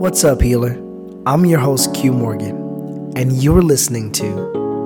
What's 0.00 0.24
up, 0.24 0.40
healer? 0.40 0.78
I'm 1.26 1.44
your 1.44 1.58
host, 1.58 1.92
Q 1.92 2.14
Morgan, 2.14 3.12
and 3.16 3.32
you're 3.32 3.60
listening 3.60 4.10
to 4.12 4.24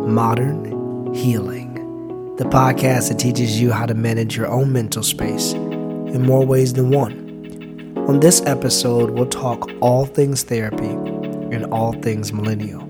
Modern 0.08 1.14
Healing, 1.14 2.34
the 2.34 2.42
podcast 2.42 3.10
that 3.10 3.20
teaches 3.20 3.60
you 3.60 3.70
how 3.70 3.86
to 3.86 3.94
manage 3.94 4.36
your 4.36 4.48
own 4.48 4.72
mental 4.72 5.04
space 5.04 5.52
in 5.52 6.22
more 6.22 6.44
ways 6.44 6.72
than 6.72 6.90
one. 6.90 7.96
On 8.08 8.18
this 8.18 8.44
episode, 8.44 9.10
we'll 9.10 9.26
talk 9.26 9.70
all 9.80 10.04
things 10.04 10.42
therapy 10.42 10.88
and 10.88 11.64
all 11.66 11.92
things 11.92 12.32
millennial. 12.32 12.82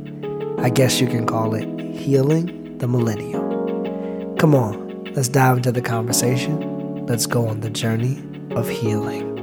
I 0.62 0.70
guess 0.70 1.02
you 1.02 1.06
can 1.06 1.26
call 1.26 1.54
it 1.54 1.68
Healing 1.94 2.78
the 2.78 2.88
Millennial. 2.88 4.34
Come 4.38 4.54
on, 4.54 5.12
let's 5.12 5.28
dive 5.28 5.58
into 5.58 5.72
the 5.72 5.82
conversation. 5.82 7.04
Let's 7.04 7.26
go 7.26 7.46
on 7.46 7.60
the 7.60 7.68
journey 7.68 8.24
of 8.52 8.66
healing. 8.66 9.33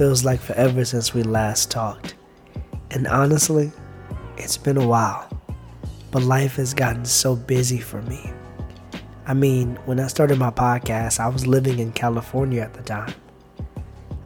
Feels 0.00 0.24
like 0.24 0.40
forever 0.40 0.82
since 0.82 1.12
we 1.12 1.22
last 1.22 1.70
talked. 1.70 2.14
And 2.90 3.06
honestly, 3.06 3.70
it's 4.38 4.56
been 4.56 4.78
a 4.78 4.86
while. 4.86 5.28
But 6.10 6.22
life 6.22 6.56
has 6.56 6.72
gotten 6.72 7.04
so 7.04 7.36
busy 7.36 7.80
for 7.80 8.00
me. 8.00 8.32
I 9.26 9.34
mean, 9.34 9.76
when 9.84 10.00
I 10.00 10.06
started 10.06 10.38
my 10.38 10.52
podcast, 10.52 11.20
I 11.20 11.28
was 11.28 11.46
living 11.46 11.80
in 11.80 11.92
California 11.92 12.62
at 12.62 12.72
the 12.72 12.82
time. 12.82 13.12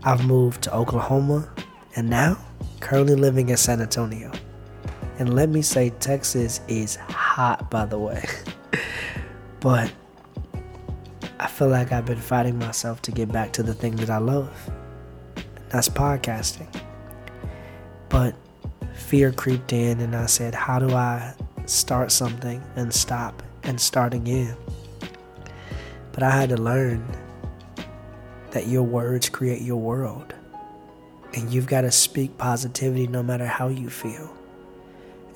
I've 0.05 0.25
moved 0.25 0.63
to 0.63 0.73
Oklahoma 0.73 1.53
and 1.97 2.09
now 2.09 2.39
currently 2.79 3.17
living 3.17 3.49
in 3.49 3.57
San 3.57 3.81
Antonio. 3.81 4.31
And 5.19 5.35
let 5.35 5.49
me 5.49 5.61
say, 5.61 5.91
Texas 5.99 6.61
is 6.69 6.95
hot, 6.95 7.69
by 7.69 7.85
the 7.85 7.99
way. 7.99 8.25
but 9.59 9.93
I 11.41 11.49
feel 11.49 11.67
like 11.67 11.91
I've 11.91 12.07
been 12.07 12.21
fighting 12.21 12.61
myself 12.61 13.03
to 13.03 13.11
get 13.11 13.33
back 13.33 13.53
to 13.55 13.65
the 13.65 13.75
thing 13.75 13.97
that 13.97 14.11
I 14.11 14.19
love. 14.19 14.71
That's 15.75 15.89
podcasting. 15.89 16.69
But 18.09 18.37
fear 18.95 19.33
creeped 19.33 19.73
in, 19.73 19.99
and 19.99 20.15
I 20.15 20.27
said, 20.27 20.55
How 20.55 20.79
do 20.79 20.95
I 20.95 21.35
start 21.67 22.13
something 22.13 22.63
and 22.77 22.95
stop 22.95 23.43
and 23.65 23.81
start 23.81 24.15
again? 24.15 24.57
But 26.13 26.23
I 26.23 26.31
had 26.31 26.51
to 26.51 26.57
learn 26.57 27.05
that 28.53 28.69
your 28.69 28.85
words 28.85 29.29
create 29.29 29.63
your 29.63 29.81
world. 29.81 30.33
And 31.33 31.53
you've 31.53 31.67
got 31.67 31.81
to 31.81 31.91
speak 31.91 32.39
positivity 32.39 33.09
no 33.09 33.25
matter 33.25 33.47
how 33.47 33.67
you 33.67 33.91
feel. 33.91 34.33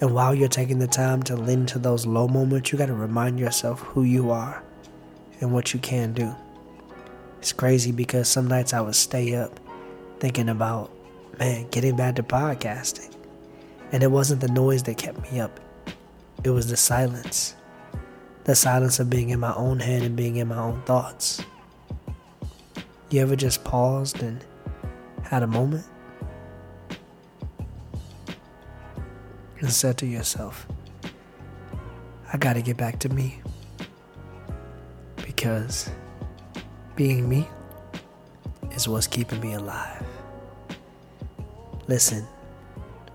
And 0.00 0.14
while 0.14 0.36
you're 0.36 0.46
taking 0.46 0.78
the 0.78 0.86
time 0.86 1.20
to 1.24 1.34
lean 1.34 1.66
to 1.66 1.80
those 1.80 2.06
low 2.06 2.28
moments, 2.28 2.70
you 2.70 2.78
got 2.78 2.86
to 2.86 2.94
remind 2.94 3.40
yourself 3.40 3.80
who 3.80 4.04
you 4.04 4.30
are 4.30 4.62
and 5.40 5.52
what 5.52 5.74
you 5.74 5.80
can 5.80 6.12
do. 6.12 6.32
It's 7.40 7.52
crazy 7.52 7.90
because 7.90 8.28
some 8.28 8.46
nights 8.46 8.72
I 8.72 8.80
would 8.80 8.94
stay 8.94 9.34
up 9.34 9.58
thinking 10.20 10.48
about, 10.48 10.90
man, 11.38 11.68
getting 11.70 11.96
back 11.96 12.16
to 12.16 12.22
podcasting. 12.22 13.14
And 13.92 14.02
it 14.02 14.10
wasn't 14.10 14.40
the 14.40 14.48
noise 14.48 14.82
that 14.84 14.98
kept 14.98 15.30
me 15.30 15.40
up, 15.40 15.60
it 16.44 16.50
was 16.50 16.68
the 16.68 16.76
silence. 16.76 17.54
The 18.44 18.54
silence 18.54 18.98
of 18.98 19.10
being 19.10 19.28
in 19.28 19.40
my 19.40 19.54
own 19.54 19.78
head 19.78 20.02
and 20.02 20.16
being 20.16 20.36
in 20.36 20.48
my 20.48 20.56
own 20.56 20.80
thoughts. 20.82 21.44
You 23.10 23.20
ever 23.20 23.36
just 23.36 23.62
paused 23.62 24.22
and 24.22 24.42
had 25.22 25.42
a 25.42 25.46
moment? 25.46 25.84
And 29.60 29.70
said 29.70 29.98
to 29.98 30.06
yourself, 30.06 30.66
I 32.32 32.38
gotta 32.38 32.62
get 32.62 32.76
back 32.76 32.98
to 33.00 33.08
me 33.10 33.42
because 35.16 35.90
being 36.96 37.28
me 37.28 37.46
is 38.72 38.88
what's 38.88 39.06
keeping 39.06 39.40
me 39.40 39.54
alive. 39.54 40.07
Listen, 41.88 42.26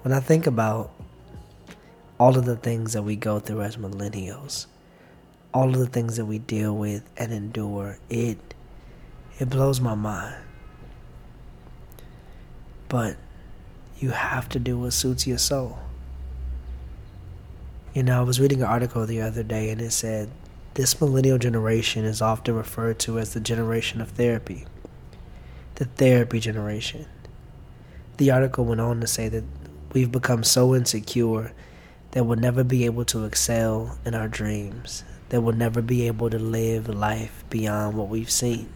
when 0.02 0.16
I 0.16 0.20
think 0.20 0.48
about 0.48 0.92
all 2.20 2.36
of 2.36 2.46
the 2.46 2.56
things 2.56 2.94
that 2.94 3.04
we 3.04 3.16
go 3.16 3.40
through 3.40 3.62
as 3.62 3.78
millennials, 3.78 4.66
all 5.54 5.70
of 5.70 5.78
the 5.78 5.86
things 5.86 6.18
that 6.18 6.26
we 6.26 6.40
deal 6.40 6.76
with 6.76 7.08
and 7.16 7.32
endure, 7.32 8.00
it 8.10 8.40
it 9.38 9.52
blows 9.52 9.80
my 9.80 9.94
mind. 9.94 10.44
But 12.90 13.18
you 14.00 14.10
have 14.10 14.50
to 14.50 14.60
do 14.60 14.80
what 14.80 14.94
suits 14.94 15.28
your 15.28 15.38
soul. 15.38 15.78
You 17.94 18.02
know, 18.02 18.22
I 18.22 18.24
was 18.24 18.40
reading 18.40 18.62
an 18.62 18.68
article 18.68 19.06
the 19.06 19.22
other 19.22 19.44
day 19.44 19.70
and 19.70 19.80
it 19.82 19.92
said 19.92 20.32
this 20.74 21.00
millennial 21.00 21.38
generation 21.38 22.06
is 22.06 22.24
often 22.24 22.56
referred 22.56 22.98
to 23.00 23.20
as 23.20 23.36
the 23.36 23.40
generation 23.40 24.02
of 24.02 24.10
therapy, 24.10 24.66
the 25.76 25.86
therapy 25.86 26.40
generation. 26.40 27.06
The 28.18 28.32
article 28.32 28.66
went 28.66 28.82
on 28.82 29.02
to 29.02 29.08
say 29.08 29.28
that 29.30 29.44
we've 29.92 30.12
become 30.12 30.44
so 30.44 30.76
insecure 30.76 31.52
that 32.12 32.26
we'll 32.26 32.38
never 32.38 32.64
be 32.64 32.86
able 32.86 33.06
to 33.06 33.26
excel 33.26 33.98
in 34.06 34.14
our 34.14 34.28
dreams, 34.28 35.04
that 35.30 35.42
we'll 35.42 35.56
never 35.56 35.82
be 35.82 36.06
able 36.06 36.30
to 36.30 36.38
live 36.38 36.88
life 36.88 37.44
beyond 37.50 37.98
what 37.98 38.08
we've 38.08 38.30
seen. 38.30 38.70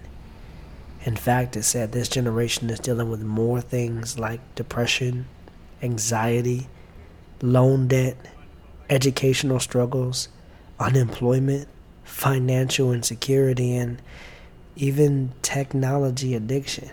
In 1.03 1.15
fact, 1.15 1.55
it 1.55 1.63
said 1.63 1.91
this 1.91 2.09
generation 2.09 2.69
is 2.69 2.79
dealing 2.79 3.09
with 3.11 3.21
more 3.21 3.61
things 3.61 4.17
like 4.17 4.41
depression, 4.55 5.27
anxiety, 5.83 6.67
loan 7.41 7.87
debt, 7.87 8.17
educational 8.89 9.59
struggles, 9.59 10.29
unemployment, 10.79 11.67
financial 12.03 12.91
insecurity, 12.91 13.75
and 13.75 14.01
even 14.75 15.33
technology 15.43 16.33
addiction. 16.33 16.89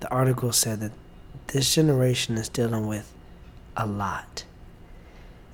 The 0.00 0.10
article 0.10 0.52
said 0.52 0.80
that 0.80 0.92
this 1.48 1.74
generation 1.74 2.36
is 2.36 2.48
dealing 2.48 2.86
with 2.86 3.12
a 3.76 3.86
lot. 3.86 4.44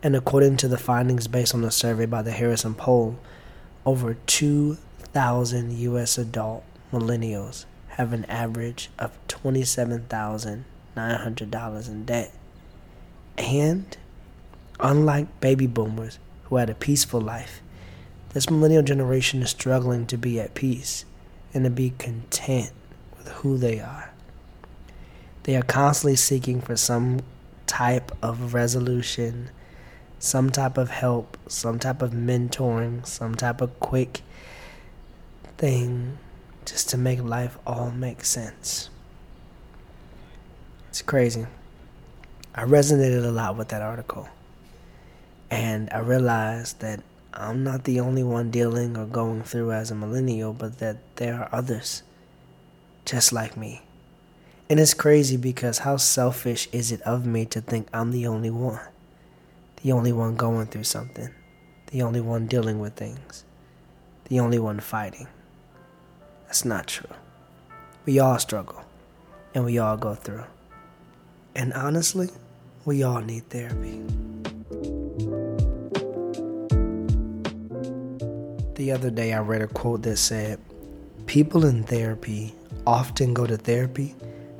And 0.03 0.15
according 0.15 0.59
to 0.59 0.69
the 0.69 0.79
findings 0.79 1.27
based 1.27 1.55
on 1.55 1.65
a 1.65 1.71
survey 1.71 2.05
by 2.07 2.23
the 2.23 2.31
Harrison 2.31 2.75
Poll, 2.75 3.19
over 3.85 4.15
2,000 4.27 5.79
U.S. 5.79 6.19
adult 6.19 6.63
millennials 6.93 7.65
have 7.89 8.13
an 8.13 8.25
average 8.27 8.91
of 8.99 9.19
$27,900 9.29 11.89
in 11.89 12.05
debt. 12.05 12.33
And 13.39 13.97
unlike 14.79 15.41
baby 15.41 15.67
boomers 15.67 16.19
who 16.45 16.57
had 16.57 16.71
a 16.71 16.75
peaceful 16.75 17.21
life, 17.21 17.61
this 18.31 18.51
millennial 18.51 18.83
generation 18.83 19.43
is 19.43 19.51
struggling 19.51 20.07
to 20.07 20.19
be 20.19 20.39
at 20.39 20.55
peace 20.55 21.05
and 21.55 21.65
to 21.65 21.71
be 21.71 21.91
content 21.99 22.73
with 23.17 23.29
who 23.29 23.57
they 23.57 23.81
are. 23.81 24.13
They 25.47 25.55
are 25.55 25.63
constantly 25.63 26.17
seeking 26.17 26.61
for 26.61 26.75
some 26.75 27.21
type 27.69 28.11
of 28.21 28.53
resolution, 28.53 29.51
some 30.19 30.51
type 30.51 30.77
of 30.77 30.91
help, 30.91 31.39
some 31.47 31.79
type 31.79 32.03
of 32.03 32.11
mentoring, 32.11 33.07
some 33.07 33.37
type 33.37 33.61
of 33.61 33.79
quick 33.79 34.23
thing 35.57 36.19
just 36.65 36.89
to 36.91 36.99
make 36.99 37.23
life 37.23 37.59
all 37.65 37.93
make 37.93 38.25
sense. 38.25 38.91
It's 40.89 41.01
crazy. 41.01 41.47
I 42.53 42.65
resonated 42.65 43.25
a 43.25 43.31
lot 43.31 43.57
with 43.57 43.69
that 43.69 43.83
article. 43.83 44.29
And 45.49 45.89
I 45.93 45.99
realized 45.99 46.81
that 46.81 47.05
I'm 47.33 47.63
not 47.63 47.85
the 47.85 48.01
only 48.01 48.25
one 48.25 48.51
dealing 48.51 48.97
or 48.97 49.07
going 49.07 49.45
through 49.45 49.71
as 49.71 49.93
a 49.93 49.95
millennial, 49.95 50.53
but 50.53 50.81
that 50.81 50.97
there 51.15 51.37
are 51.37 51.49
others 51.53 52.03
just 53.05 53.33
like 53.33 53.57
me. 53.57 53.86
And 54.69 54.81
it's 54.81 54.95
crazy 54.95 55.37
because 55.37 55.79
how 55.79 55.97
selfish 55.97 56.69
is 56.73 56.91
it 56.91 57.01
of 57.03 57.25
me 57.25 57.45
to 57.47 57.61
think 57.61 57.87
I'm 57.93 58.11
the 58.11 58.27
only 58.27 58.51
one? 58.51 58.81
The 59.83 59.93
only 59.93 60.13
one 60.13 60.35
going 60.35 60.67
through 60.67 60.85
something. 60.85 61.31
The 61.93 62.03
only 62.03 62.21
one 62.21 62.49
dealing 62.49 62.81
with 62.81 62.95
things. 62.95 63.45
The 64.29 64.41
only 64.41 64.59
one 64.59 64.81
fighting. 64.81 65.29
That's 66.47 66.65
not 66.65 66.89
true. 66.89 67.15
We 68.07 68.19
all 68.19 68.41
struggle. 68.41 68.83
And 69.55 69.65
we 69.65 69.79
all 69.79 69.97
go 69.97 70.17
through. 70.17 70.45
And 71.55 71.73
honestly, 71.73 72.29
we 72.85 73.05
all 73.05 73.21
need 73.21 73.49
therapy. 73.49 74.03
The 78.75 78.91
other 78.91 79.11
day, 79.11 79.33
I 79.33 79.39
read 79.39 79.63
a 79.63 79.69
quote 79.69 80.03
that 80.03 80.17
said, 80.17 80.59
People 81.27 81.65
in 81.65 81.85
therapy 81.85 82.53
often 82.85 83.33
go 83.33 83.47
to 83.47 83.57
therapy 83.57 84.17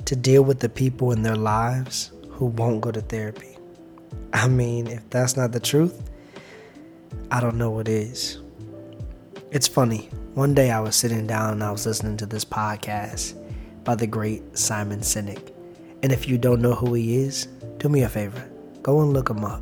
to 0.07 0.15
deal 0.15 0.41
with 0.41 0.61
the 0.61 0.69
people 0.69 1.11
in 1.11 1.21
their 1.21 1.35
lives 1.35 2.13
who 2.29 2.45
won't 2.45 2.79
go 2.79 2.91
to 2.91 3.01
therapy. 3.01 3.57
I 4.31 4.47
mean, 4.47 4.87
if 4.87 5.09
that's 5.09 5.35
not 5.35 5.51
the 5.51 5.59
truth, 5.59 6.09
I 7.29 7.41
don't 7.41 7.57
know 7.57 7.71
what 7.71 7.89
is. 7.89 8.39
It's 9.51 9.67
funny. 9.67 10.09
One 10.33 10.53
day 10.53 10.71
I 10.71 10.79
was 10.79 10.95
sitting 10.95 11.27
down 11.27 11.51
and 11.51 11.63
I 11.63 11.71
was 11.71 11.85
listening 11.85 12.15
to 12.17 12.25
this 12.25 12.45
podcast 12.45 13.35
by 13.83 13.95
the 13.95 14.07
great 14.07 14.57
Simon 14.57 15.01
Sinek. 15.01 15.51
And 16.01 16.13
if 16.13 16.25
you 16.25 16.37
don't 16.37 16.61
know 16.61 16.73
who 16.73 16.93
he 16.93 17.17
is, 17.17 17.47
do 17.77 17.89
me 17.89 18.03
a 18.03 18.09
favor 18.09 18.49
go 18.83 19.01
and 19.01 19.11
look 19.11 19.29
him 19.29 19.43
up. 19.43 19.61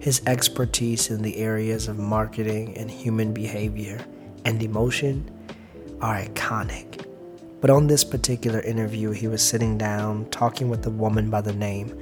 His 0.00 0.20
expertise 0.26 1.10
in 1.10 1.22
the 1.22 1.36
areas 1.36 1.86
of 1.86 1.96
marketing 1.96 2.76
and 2.76 2.90
human 2.90 3.32
behavior 3.32 4.04
and 4.44 4.60
emotion 4.60 5.30
are 6.00 6.20
iconic. 6.20 7.09
But 7.60 7.70
on 7.70 7.86
this 7.86 8.04
particular 8.04 8.60
interview, 8.60 9.10
he 9.10 9.28
was 9.28 9.42
sitting 9.42 9.76
down 9.76 10.28
talking 10.30 10.68
with 10.70 10.86
a 10.86 10.90
woman 10.90 11.28
by 11.28 11.42
the 11.42 11.52
name 11.52 11.98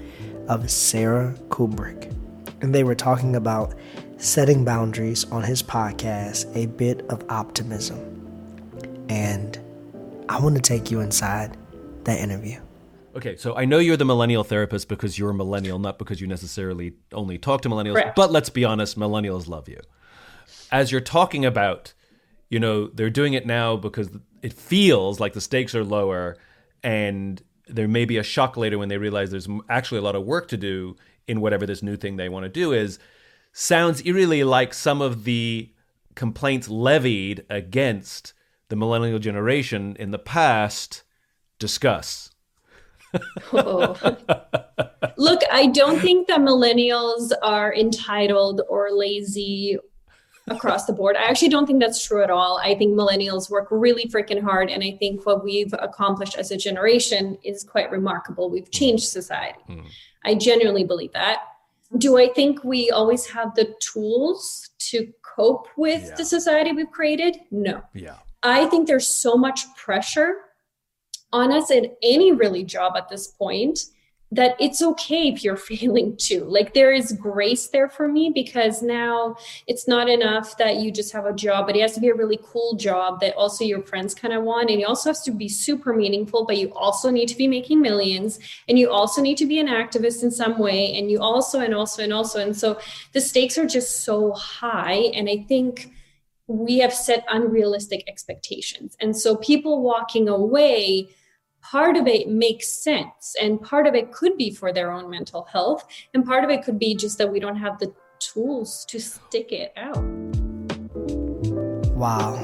of 0.48 0.70
Sarah 0.70 1.34
Kuburic. 1.48 2.14
And 2.60 2.74
they 2.74 2.84
were 2.84 2.94
talking 2.94 3.36
about 3.36 3.74
setting 4.18 4.64
boundaries 4.64 5.24
on 5.30 5.42
his 5.42 5.62
podcast, 5.62 6.54
A 6.56 6.66
Bit 6.66 7.04
of 7.08 7.24
Optimism. 7.28 9.06
And 9.08 9.58
I 10.28 10.40
want 10.40 10.54
to 10.56 10.62
take 10.62 10.90
you 10.90 11.00
inside 11.00 11.56
that 12.04 12.18
interview. 12.20 12.60
Okay, 13.16 13.36
so 13.36 13.56
I 13.56 13.64
know 13.64 13.78
you're 13.78 13.96
the 13.96 14.04
millennial 14.04 14.44
therapist 14.44 14.88
because 14.88 15.18
you're 15.18 15.30
a 15.30 15.34
millennial, 15.34 15.80
not 15.80 15.98
because 15.98 16.20
you 16.20 16.28
necessarily 16.28 16.92
only 17.12 17.36
talk 17.36 17.62
to 17.62 17.68
millennials. 17.68 17.94
Correct. 17.94 18.16
But 18.16 18.30
let's 18.30 18.50
be 18.50 18.64
honest, 18.64 18.96
millennials 18.98 19.48
love 19.48 19.68
you. 19.68 19.80
As 20.70 20.92
you're 20.92 21.00
talking 21.00 21.44
about, 21.44 21.94
you 22.48 22.60
know, 22.60 22.86
they're 22.88 23.10
doing 23.10 23.34
it 23.34 23.44
now 23.44 23.76
because 23.76 24.10
it 24.42 24.52
feels 24.52 25.20
like 25.20 25.32
the 25.32 25.40
stakes 25.40 25.74
are 25.74 25.84
lower 25.84 26.36
and 26.82 27.42
there 27.66 27.88
may 27.88 28.04
be 28.04 28.16
a 28.16 28.22
shock 28.22 28.56
later 28.56 28.78
when 28.78 28.88
they 28.88 28.98
realize 28.98 29.30
there's 29.30 29.48
actually 29.68 29.98
a 29.98 30.02
lot 30.02 30.14
of 30.14 30.24
work 30.24 30.48
to 30.48 30.56
do 30.56 30.96
in 31.26 31.40
whatever 31.40 31.66
this 31.66 31.82
new 31.82 31.96
thing 31.96 32.16
they 32.16 32.28
want 32.28 32.44
to 32.44 32.48
do 32.48 32.72
is 32.72 32.98
sounds 33.52 34.04
eerily 34.06 34.44
like 34.44 34.72
some 34.72 35.02
of 35.02 35.24
the 35.24 35.70
complaints 36.14 36.68
levied 36.68 37.44
against 37.50 38.32
the 38.68 38.76
millennial 38.76 39.18
generation 39.18 39.96
in 39.98 40.10
the 40.10 40.18
past 40.18 41.02
discuss 41.58 42.30
oh. 43.52 44.16
Look, 45.16 45.40
I 45.50 45.66
don't 45.66 45.98
think 46.00 46.28
that 46.28 46.40
millennials 46.40 47.32
are 47.42 47.74
entitled 47.74 48.60
or 48.68 48.90
lazy 48.92 49.76
across 50.50 50.86
the 50.86 50.92
board. 50.92 51.16
I 51.16 51.24
actually 51.24 51.48
don't 51.48 51.66
think 51.66 51.80
that's 51.80 52.04
true 52.04 52.22
at 52.22 52.30
all. 52.30 52.58
I 52.58 52.74
think 52.74 52.96
millennials 52.96 53.50
work 53.50 53.68
really 53.70 54.04
freaking 54.04 54.42
hard. 54.42 54.70
And 54.70 54.82
I 54.82 54.96
think 54.98 55.26
what 55.26 55.44
we've 55.44 55.72
accomplished 55.78 56.36
as 56.36 56.50
a 56.50 56.56
generation 56.56 57.38
is 57.42 57.64
quite 57.64 57.90
remarkable. 57.90 58.50
We've 58.50 58.70
changed 58.70 59.08
society. 59.08 59.60
Mm. 59.68 59.86
I 60.24 60.34
genuinely 60.34 60.84
believe 60.84 61.12
that. 61.12 61.40
Do 61.96 62.18
I 62.18 62.28
think 62.28 62.62
we 62.64 62.90
always 62.90 63.26
have 63.26 63.54
the 63.54 63.74
tools 63.80 64.70
to 64.90 65.12
cope 65.22 65.68
with 65.76 66.04
yeah. 66.04 66.14
the 66.16 66.24
society 66.24 66.72
we've 66.72 66.90
created? 66.90 67.38
No. 67.50 67.82
Yeah. 67.94 68.16
I 68.42 68.66
think 68.66 68.86
there's 68.86 69.08
so 69.08 69.36
much 69.36 69.74
pressure 69.74 70.34
on 71.32 71.52
us 71.52 71.70
in 71.70 71.92
any 72.02 72.32
really 72.32 72.64
job 72.64 72.94
at 72.96 73.08
this 73.08 73.28
point 73.28 73.80
that 74.30 74.56
it's 74.60 74.82
okay 74.82 75.28
if 75.28 75.42
you're 75.42 75.56
failing 75.70 76.16
too. 76.16 76.44
Like 76.44 76.74
there 76.74 76.92
is 76.92 77.12
grace 77.12 77.68
there 77.68 77.88
for 77.88 78.08
me 78.08 78.30
because 78.34 78.82
now 78.82 79.36
it's 79.66 79.88
not 79.88 80.08
enough 80.08 80.56
that 80.58 80.76
you 80.76 80.90
just 80.90 81.12
have 81.12 81.26
a 81.26 81.32
job, 81.32 81.66
but 81.66 81.76
it 81.76 81.80
has 81.80 81.94
to 81.94 82.00
be 82.00 82.08
a 82.08 82.14
really 82.14 82.38
cool 82.42 82.76
job 82.76 83.20
that 83.20 83.34
also 83.36 83.64
your 83.64 83.82
friends 83.82 84.14
kind 84.14 84.34
of 84.34 84.42
want. 84.42 84.70
And 84.70 84.80
it 84.80 84.84
also 84.84 85.10
has 85.10 85.22
to 85.22 85.30
be 85.30 85.48
super 85.48 85.94
meaningful, 85.94 86.44
but 86.44 86.58
you 86.58 86.72
also 86.74 87.10
need 87.10 87.28
to 87.28 87.36
be 87.36 87.48
making 87.48 87.80
millions 87.80 88.38
and 88.68 88.78
you 88.78 88.90
also 88.90 89.22
need 89.22 89.38
to 89.38 89.46
be 89.46 89.58
an 89.58 89.68
activist 89.68 90.22
in 90.22 90.30
some 90.30 90.58
way. 90.58 90.96
And 90.98 91.10
you 91.10 91.20
also, 91.20 91.60
and 91.60 91.74
also, 91.74 92.02
and 92.02 92.12
also. 92.12 92.40
And 92.40 92.56
so 92.56 92.78
the 93.12 93.20
stakes 93.20 93.56
are 93.56 93.66
just 93.66 94.02
so 94.04 94.32
high. 94.32 95.10
And 95.14 95.28
I 95.28 95.44
think 95.48 95.90
we 96.46 96.78
have 96.78 96.94
set 96.94 97.24
unrealistic 97.28 98.04
expectations. 98.08 98.96
And 99.00 99.16
so 99.16 99.36
people 99.36 99.82
walking 99.82 100.28
away 100.28 101.08
part 101.70 101.96
of 101.96 102.06
it 102.06 102.28
makes 102.28 102.68
sense 102.68 103.34
and 103.42 103.60
part 103.60 103.86
of 103.86 103.94
it 103.94 104.10
could 104.10 104.36
be 104.38 104.50
for 104.50 104.72
their 104.72 104.90
own 104.90 105.10
mental 105.10 105.44
health 105.44 105.86
and 106.14 106.24
part 106.24 106.42
of 106.42 106.48
it 106.48 106.62
could 106.62 106.78
be 106.78 106.94
just 106.94 107.18
that 107.18 107.30
we 107.30 107.38
don't 107.38 107.56
have 107.56 107.78
the 107.78 107.92
tools 108.20 108.86
to 108.86 108.98
stick 108.98 109.52
it 109.52 109.72
out. 109.76 110.02
Wow. 111.94 112.42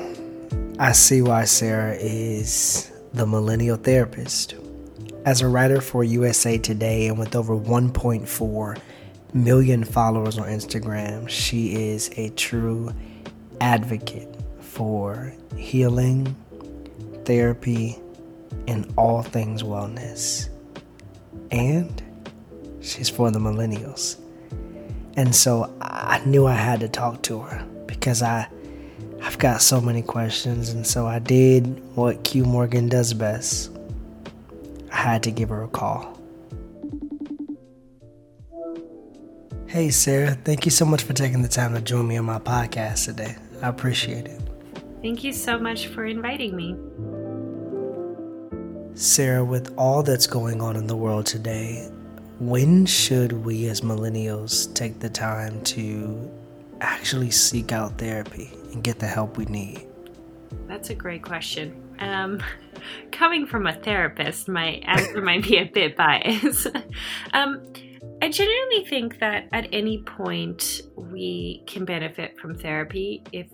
I 0.79 0.93
see 0.93 1.23
why 1.23 1.45
sarah 1.45 1.95
is 1.95 2.93
the 3.15 3.27
millennial 3.27 3.77
therapist. 3.77 4.57
As 5.25 5.41
a 5.41 5.49
writer 5.49 5.81
for 5.81 6.05
usa 6.05 6.59
today 6.59 7.07
and 7.07 7.19
with 7.19 7.35
over 7.35 7.57
1.4 7.57 8.79
million 9.33 9.83
followers 9.83 10.39
on 10.39 10.47
instagram 10.49 11.29
she 11.29 11.91
is 11.91 12.09
a 12.17 12.29
true 12.31 12.93
advocate 13.61 14.33
for 14.61 15.33
healing 15.57 16.37
therapy 17.25 17.99
in 18.67 18.93
all 18.97 19.23
things 19.23 19.63
wellness. 19.63 20.49
And 21.51 22.03
she's 22.81 23.09
for 23.09 23.31
the 23.31 23.39
millennials. 23.39 24.19
And 25.17 25.35
so 25.35 25.73
I 25.81 26.23
knew 26.27 26.47
I 26.47 26.55
had 26.55 26.81
to 26.81 26.89
talk 26.89 27.23
to 27.23 27.41
her 27.41 27.67
because 27.87 28.23
I 28.23 28.49
I've 29.23 29.39
got 29.39 29.63
so 29.63 29.81
many 29.81 30.03
questions 30.03 30.71
and 30.71 30.87
so 30.87 31.07
I 31.07 31.19
did 31.19 31.83
what 31.97 32.25
Q 32.25 32.45
Morgan 32.45 32.89
does 32.89 33.15
best. 33.15 33.71
I 34.93 34.97
had 34.97 35.23
to 35.23 35.31
give 35.31 35.49
her 35.49 35.63
a 35.63 35.69
call. 35.69 36.21
Hey 39.67 39.91
Sarah, 39.91 40.37
thank 40.45 40.65
you 40.65 40.71
so 40.71 40.85
much 40.85 41.03
for 41.03 41.15
taking 41.15 41.43
the 41.43 41.49
time 41.49 41.75
to 41.75 41.81
join 41.81 42.07
me 42.07 42.17
on 42.17 42.25
my 42.27 42.39
podcast 42.39 43.07
today. 43.07 43.37
I 43.63 43.69
appreciate 43.69 44.27
it. 44.27 44.41
Thank 45.01 45.25
you 45.25 45.33
so 45.33 45.59
much 45.59 45.89
for 45.89 46.05
inviting 46.05 46.55
me. 46.55 46.77
Sarah, 48.97 49.45
with 49.45 49.75
all 49.77 50.05
that's 50.05 50.29
going 50.29 50.61
on 50.61 50.77
in 50.77 50.87
the 50.87 50.97
world 50.97 51.27
today, 51.27 51.91
when 52.39 52.87
should 52.87 53.33
we 53.33 53.67
as 53.67 53.81
millennials 53.81 54.73
take 54.73 55.01
the 55.01 55.09
time 55.09 55.61
to 55.65 56.31
actually 56.81 57.33
seek 57.33 57.73
out 57.73 57.99
therapy 57.99 58.53
and 58.73 58.85
get 58.85 59.01
the 59.01 59.07
help 59.07 59.37
we 59.37 59.47
need? 59.47 59.85
That's 60.69 60.91
a 60.91 60.95
great 60.95 61.25
question. 61.25 61.75
Um, 61.99 62.41
coming 63.11 63.47
from 63.47 63.67
a 63.67 63.73
therapist, 63.73 64.49
my 64.49 64.81
answer 64.85 65.21
might 65.21 65.43
be 65.43 65.59
a 65.59 65.65
bit 65.65 65.97
biased. 65.97 66.69
um, 67.33 67.63
I 68.23 68.29
genuinely 68.29 68.85
think 68.89 69.19
that 69.19 69.49
at 69.53 69.67
any 69.73 70.05
point 70.05 70.83
we 70.95 71.65
can 71.67 71.85
benefit 71.85 72.39
from 72.39 72.55
therapy. 72.55 73.25
If 73.33 73.49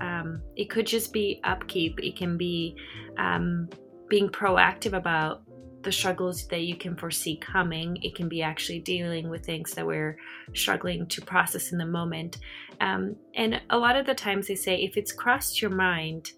um, 0.00 0.42
it 0.56 0.68
could 0.68 0.86
just 0.86 1.12
be 1.12 1.40
upkeep, 1.44 2.00
it 2.02 2.16
can 2.16 2.36
be 2.36 2.76
um, 3.18 3.68
being 4.10 4.28
proactive 4.28 4.92
about 4.92 5.42
the 5.82 5.92
struggles 5.92 6.46
that 6.48 6.60
you 6.60 6.76
can 6.76 6.94
foresee 6.94 7.38
coming. 7.38 7.96
It 8.02 8.14
can 8.14 8.28
be 8.28 8.42
actually 8.42 8.80
dealing 8.80 9.30
with 9.30 9.46
things 9.46 9.72
that 9.72 9.86
we're 9.86 10.18
struggling 10.54 11.06
to 11.06 11.22
process 11.22 11.72
in 11.72 11.78
the 11.78 11.86
moment. 11.86 12.38
Um, 12.80 13.16
and 13.34 13.62
a 13.70 13.78
lot 13.78 13.96
of 13.96 14.04
the 14.04 14.14
times 14.14 14.48
they 14.48 14.56
say 14.56 14.76
if 14.76 14.98
it's 14.98 15.12
crossed 15.12 15.62
your 15.62 15.70
mind, 15.70 16.32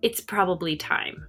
it's 0.00 0.20
probably 0.20 0.76
time. 0.76 1.26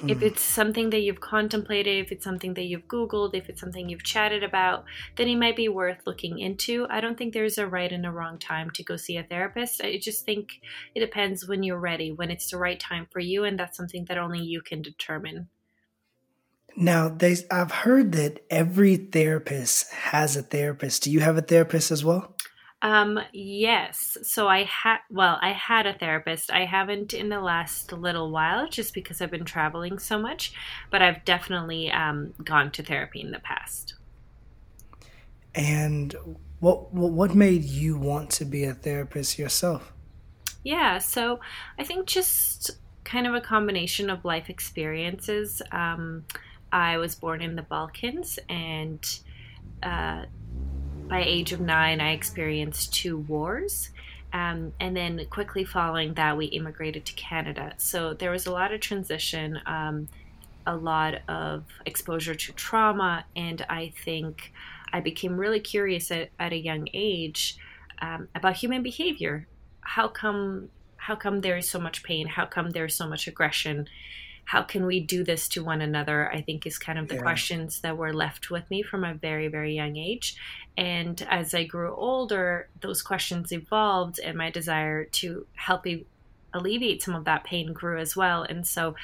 Mm. 0.00 0.10
If 0.10 0.22
it's 0.22 0.42
something 0.42 0.90
that 0.90 1.00
you've 1.00 1.20
contemplated, 1.20 2.04
if 2.04 2.12
it's 2.12 2.24
something 2.24 2.54
that 2.54 2.64
you've 2.64 2.88
Googled, 2.88 3.34
if 3.34 3.48
it's 3.48 3.60
something 3.60 3.88
you've 3.88 4.02
chatted 4.02 4.42
about, 4.42 4.84
then 5.16 5.28
it 5.28 5.36
might 5.36 5.56
be 5.56 5.68
worth 5.68 5.98
looking 6.06 6.38
into. 6.38 6.86
I 6.90 7.00
don't 7.00 7.16
think 7.16 7.32
there's 7.32 7.58
a 7.58 7.66
right 7.66 7.90
and 7.90 8.04
a 8.04 8.10
wrong 8.10 8.38
time 8.38 8.70
to 8.70 8.82
go 8.82 8.96
see 8.96 9.16
a 9.16 9.22
therapist. 9.22 9.80
I 9.82 9.98
just 9.98 10.24
think 10.24 10.60
it 10.94 11.00
depends 11.00 11.46
when 11.46 11.62
you're 11.62 11.78
ready, 11.78 12.12
when 12.12 12.30
it's 12.30 12.50
the 12.50 12.58
right 12.58 12.78
time 12.78 13.06
for 13.10 13.20
you, 13.20 13.44
and 13.44 13.58
that's 13.58 13.76
something 13.76 14.04
that 14.06 14.18
only 14.18 14.40
you 14.40 14.60
can 14.62 14.82
determine. 14.82 15.48
Now, 16.76 17.08
they, 17.08 17.36
I've 17.50 17.70
heard 17.70 18.12
that 18.12 18.44
every 18.50 18.96
therapist 18.96 19.92
has 19.92 20.36
a 20.36 20.42
therapist. 20.42 21.04
Do 21.04 21.10
you 21.12 21.20
have 21.20 21.36
a 21.36 21.42
therapist 21.42 21.92
as 21.92 22.04
well? 22.04 22.33
Um, 22.84 23.18
yes. 23.32 24.18
So 24.24 24.46
I 24.46 24.64
had, 24.64 24.98
well, 25.10 25.38
I 25.40 25.52
had 25.52 25.86
a 25.86 25.94
therapist. 25.94 26.52
I 26.52 26.66
haven't 26.66 27.14
in 27.14 27.30
the 27.30 27.40
last 27.40 27.90
little 27.94 28.30
while 28.30 28.68
just 28.68 28.92
because 28.92 29.22
I've 29.22 29.30
been 29.30 29.46
traveling 29.46 29.98
so 29.98 30.18
much, 30.18 30.52
but 30.90 31.00
I've 31.00 31.24
definitely 31.24 31.90
um, 31.90 32.34
gone 32.44 32.70
to 32.72 32.82
therapy 32.82 33.22
in 33.22 33.30
the 33.30 33.38
past. 33.38 33.94
And 35.54 36.14
what 36.60 36.92
what 36.92 37.34
made 37.34 37.64
you 37.64 37.96
want 37.96 38.28
to 38.32 38.44
be 38.44 38.64
a 38.64 38.74
therapist 38.74 39.38
yourself? 39.38 39.90
Yeah, 40.62 40.98
so 40.98 41.40
I 41.78 41.84
think 41.84 42.06
just 42.06 42.72
kind 43.04 43.26
of 43.26 43.34
a 43.34 43.40
combination 43.40 44.10
of 44.10 44.26
life 44.26 44.50
experiences. 44.50 45.62
Um, 45.72 46.24
I 46.70 46.98
was 46.98 47.14
born 47.14 47.40
in 47.40 47.56
the 47.56 47.62
Balkans 47.62 48.38
and 48.50 49.00
uh, 49.82 50.24
by 51.08 51.22
age 51.22 51.52
of 51.52 51.60
nine, 51.60 52.00
I 52.00 52.12
experienced 52.12 52.94
two 52.94 53.18
wars. 53.18 53.90
Um, 54.32 54.72
and 54.80 54.96
then 54.96 55.24
quickly 55.30 55.64
following 55.64 56.14
that, 56.14 56.36
we 56.36 56.46
immigrated 56.46 57.04
to 57.06 57.12
Canada. 57.14 57.74
So 57.76 58.14
there 58.14 58.30
was 58.30 58.46
a 58.46 58.52
lot 58.52 58.72
of 58.72 58.80
transition, 58.80 59.60
um, 59.66 60.08
a 60.66 60.74
lot 60.74 61.20
of 61.28 61.64
exposure 61.86 62.34
to 62.34 62.52
trauma, 62.52 63.24
and 63.36 63.64
I 63.68 63.92
think 64.04 64.52
I 64.92 65.00
became 65.00 65.36
really 65.36 65.60
curious 65.60 66.10
at, 66.10 66.30
at 66.40 66.52
a 66.52 66.58
young 66.58 66.88
age 66.92 67.56
um, 68.00 68.28
about 68.34 68.56
human 68.56 68.82
behavior. 68.82 69.46
How 69.80 70.08
come 70.08 70.70
how 70.96 71.14
come 71.14 71.42
there 71.42 71.58
is 71.58 71.68
so 71.68 71.78
much 71.78 72.02
pain? 72.02 72.26
How 72.26 72.46
come 72.46 72.70
there's 72.70 72.94
so 72.94 73.06
much 73.06 73.28
aggression? 73.28 73.88
How 74.44 74.62
can 74.62 74.86
we 74.86 75.00
do 75.00 75.24
this 75.24 75.48
to 75.50 75.64
one 75.64 75.80
another? 75.80 76.30
I 76.30 76.42
think 76.42 76.66
is 76.66 76.78
kind 76.78 76.98
of 76.98 77.08
the 77.08 77.16
yeah. 77.16 77.22
questions 77.22 77.80
that 77.80 77.96
were 77.96 78.12
left 78.12 78.50
with 78.50 78.68
me 78.70 78.82
from 78.82 79.04
a 79.04 79.14
very, 79.14 79.48
very 79.48 79.74
young 79.74 79.96
age. 79.96 80.36
And 80.76 81.26
as 81.30 81.54
I 81.54 81.64
grew 81.64 81.94
older, 81.94 82.68
those 82.80 83.02
questions 83.02 83.52
evolved, 83.52 84.18
and 84.18 84.36
my 84.36 84.50
desire 84.50 85.04
to 85.04 85.46
help 85.54 85.86
alleviate 86.52 87.02
some 87.02 87.14
of 87.14 87.24
that 87.24 87.44
pain 87.44 87.72
grew 87.72 87.98
as 87.98 88.16
well. 88.16 88.42
And 88.42 88.66
so 88.66 88.94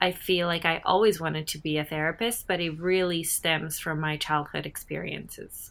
I 0.00 0.12
feel 0.12 0.48
like 0.48 0.64
I 0.64 0.82
always 0.84 1.20
wanted 1.20 1.46
to 1.48 1.58
be 1.58 1.78
a 1.78 1.84
therapist, 1.84 2.48
but 2.48 2.60
it 2.60 2.80
really 2.80 3.22
stems 3.22 3.78
from 3.78 4.00
my 4.00 4.16
childhood 4.16 4.66
experiences. 4.66 5.70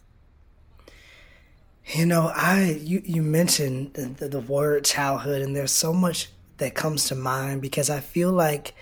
You 1.84 2.06
know, 2.06 2.32
I 2.34 2.78
you 2.80 3.02
you 3.04 3.22
mentioned 3.22 3.94
the, 3.94 4.06
the, 4.06 4.28
the 4.28 4.40
word 4.40 4.84
childhood, 4.84 5.42
and 5.42 5.54
there's 5.54 5.72
so 5.72 5.92
much 5.92 6.28
that 6.58 6.74
comes 6.74 7.08
to 7.08 7.14
mind 7.14 7.60
because 7.60 7.90
I 7.90 8.00
feel 8.00 8.32
like 8.32 8.74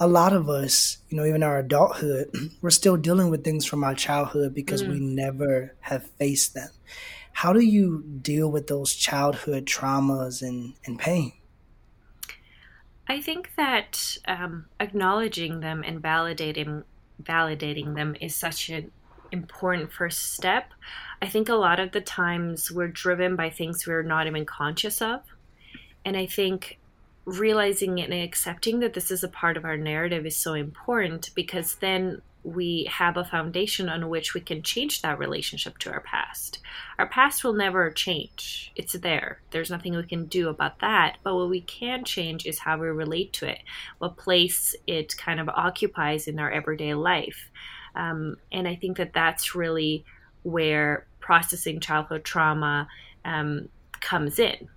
a 0.00 0.06
lot 0.06 0.32
of 0.32 0.48
us, 0.48 0.98
you 1.08 1.16
know, 1.16 1.24
even 1.24 1.42
our 1.42 1.58
adulthood, 1.58 2.30
we're 2.62 2.70
still 2.70 2.96
dealing 2.96 3.30
with 3.30 3.44
things 3.44 3.64
from 3.64 3.82
our 3.82 3.94
childhood 3.94 4.54
because 4.54 4.82
mm. 4.82 4.92
we 4.92 5.00
never 5.00 5.74
have 5.80 6.08
faced 6.18 6.54
them. 6.54 6.70
How 7.32 7.52
do 7.52 7.60
you 7.60 8.04
deal 8.20 8.50
with 8.50 8.66
those 8.66 8.94
childhood 8.94 9.66
traumas 9.66 10.42
and, 10.42 10.74
and 10.84 10.98
pain? 10.98 11.32
I 13.06 13.20
think 13.20 13.52
that 13.56 14.18
um, 14.26 14.66
acknowledging 14.80 15.60
them 15.60 15.82
and 15.86 16.02
validating 16.02 16.84
validating 17.22 17.96
them 17.96 18.14
is 18.20 18.34
such 18.34 18.68
an 18.68 18.90
important 19.32 19.92
first 19.92 20.34
step. 20.34 20.72
I 21.20 21.26
think 21.26 21.48
a 21.48 21.54
lot 21.54 21.80
of 21.80 21.90
the 21.92 22.00
times 22.00 22.70
we're 22.70 22.88
driven 22.88 23.34
by 23.34 23.50
things 23.50 23.86
we're 23.86 24.02
not 24.02 24.26
even 24.26 24.44
conscious 24.44 25.02
of. 25.02 25.20
And 26.04 26.16
I 26.16 26.26
think 26.26 26.78
realizing 27.28 28.00
and 28.00 28.14
accepting 28.14 28.80
that 28.80 28.94
this 28.94 29.10
is 29.10 29.22
a 29.22 29.28
part 29.28 29.58
of 29.58 29.64
our 29.64 29.76
narrative 29.76 30.24
is 30.24 30.34
so 30.34 30.54
important 30.54 31.30
because 31.34 31.74
then 31.76 32.22
we 32.42 32.88
have 32.90 33.18
a 33.18 33.24
foundation 33.24 33.88
on 33.90 34.08
which 34.08 34.32
we 34.32 34.40
can 34.40 34.62
change 34.62 35.02
that 35.02 35.18
relationship 35.18 35.76
to 35.76 35.90
our 35.90 36.00
past. 36.00 36.60
Our 36.98 37.06
past 37.06 37.44
will 37.44 37.52
never 37.52 37.90
change. 37.90 38.72
It's 38.76 38.94
there. 38.94 39.40
There's 39.50 39.70
nothing 39.70 39.94
we 39.94 40.04
can 40.04 40.24
do 40.24 40.48
about 40.48 40.78
that. 40.78 41.18
But 41.22 41.34
what 41.34 41.50
we 41.50 41.60
can 41.60 42.04
change 42.04 42.46
is 42.46 42.60
how 42.60 42.78
we 42.78 42.86
relate 42.86 43.34
to 43.34 43.50
it, 43.50 43.58
what 43.98 44.16
place 44.16 44.74
it 44.86 45.14
kind 45.18 45.38
of 45.38 45.50
occupies 45.50 46.28
in 46.28 46.38
our 46.38 46.50
everyday 46.50 46.94
life. 46.94 47.50
Um, 47.94 48.36
and 48.50 48.66
I 48.66 48.76
think 48.76 48.96
that 48.96 49.12
that's 49.12 49.54
really 49.54 50.06
where 50.44 51.06
processing 51.20 51.80
childhood 51.80 52.24
trauma 52.24 52.88
um, 53.26 53.68
comes 54.00 54.38
in. 54.38 54.68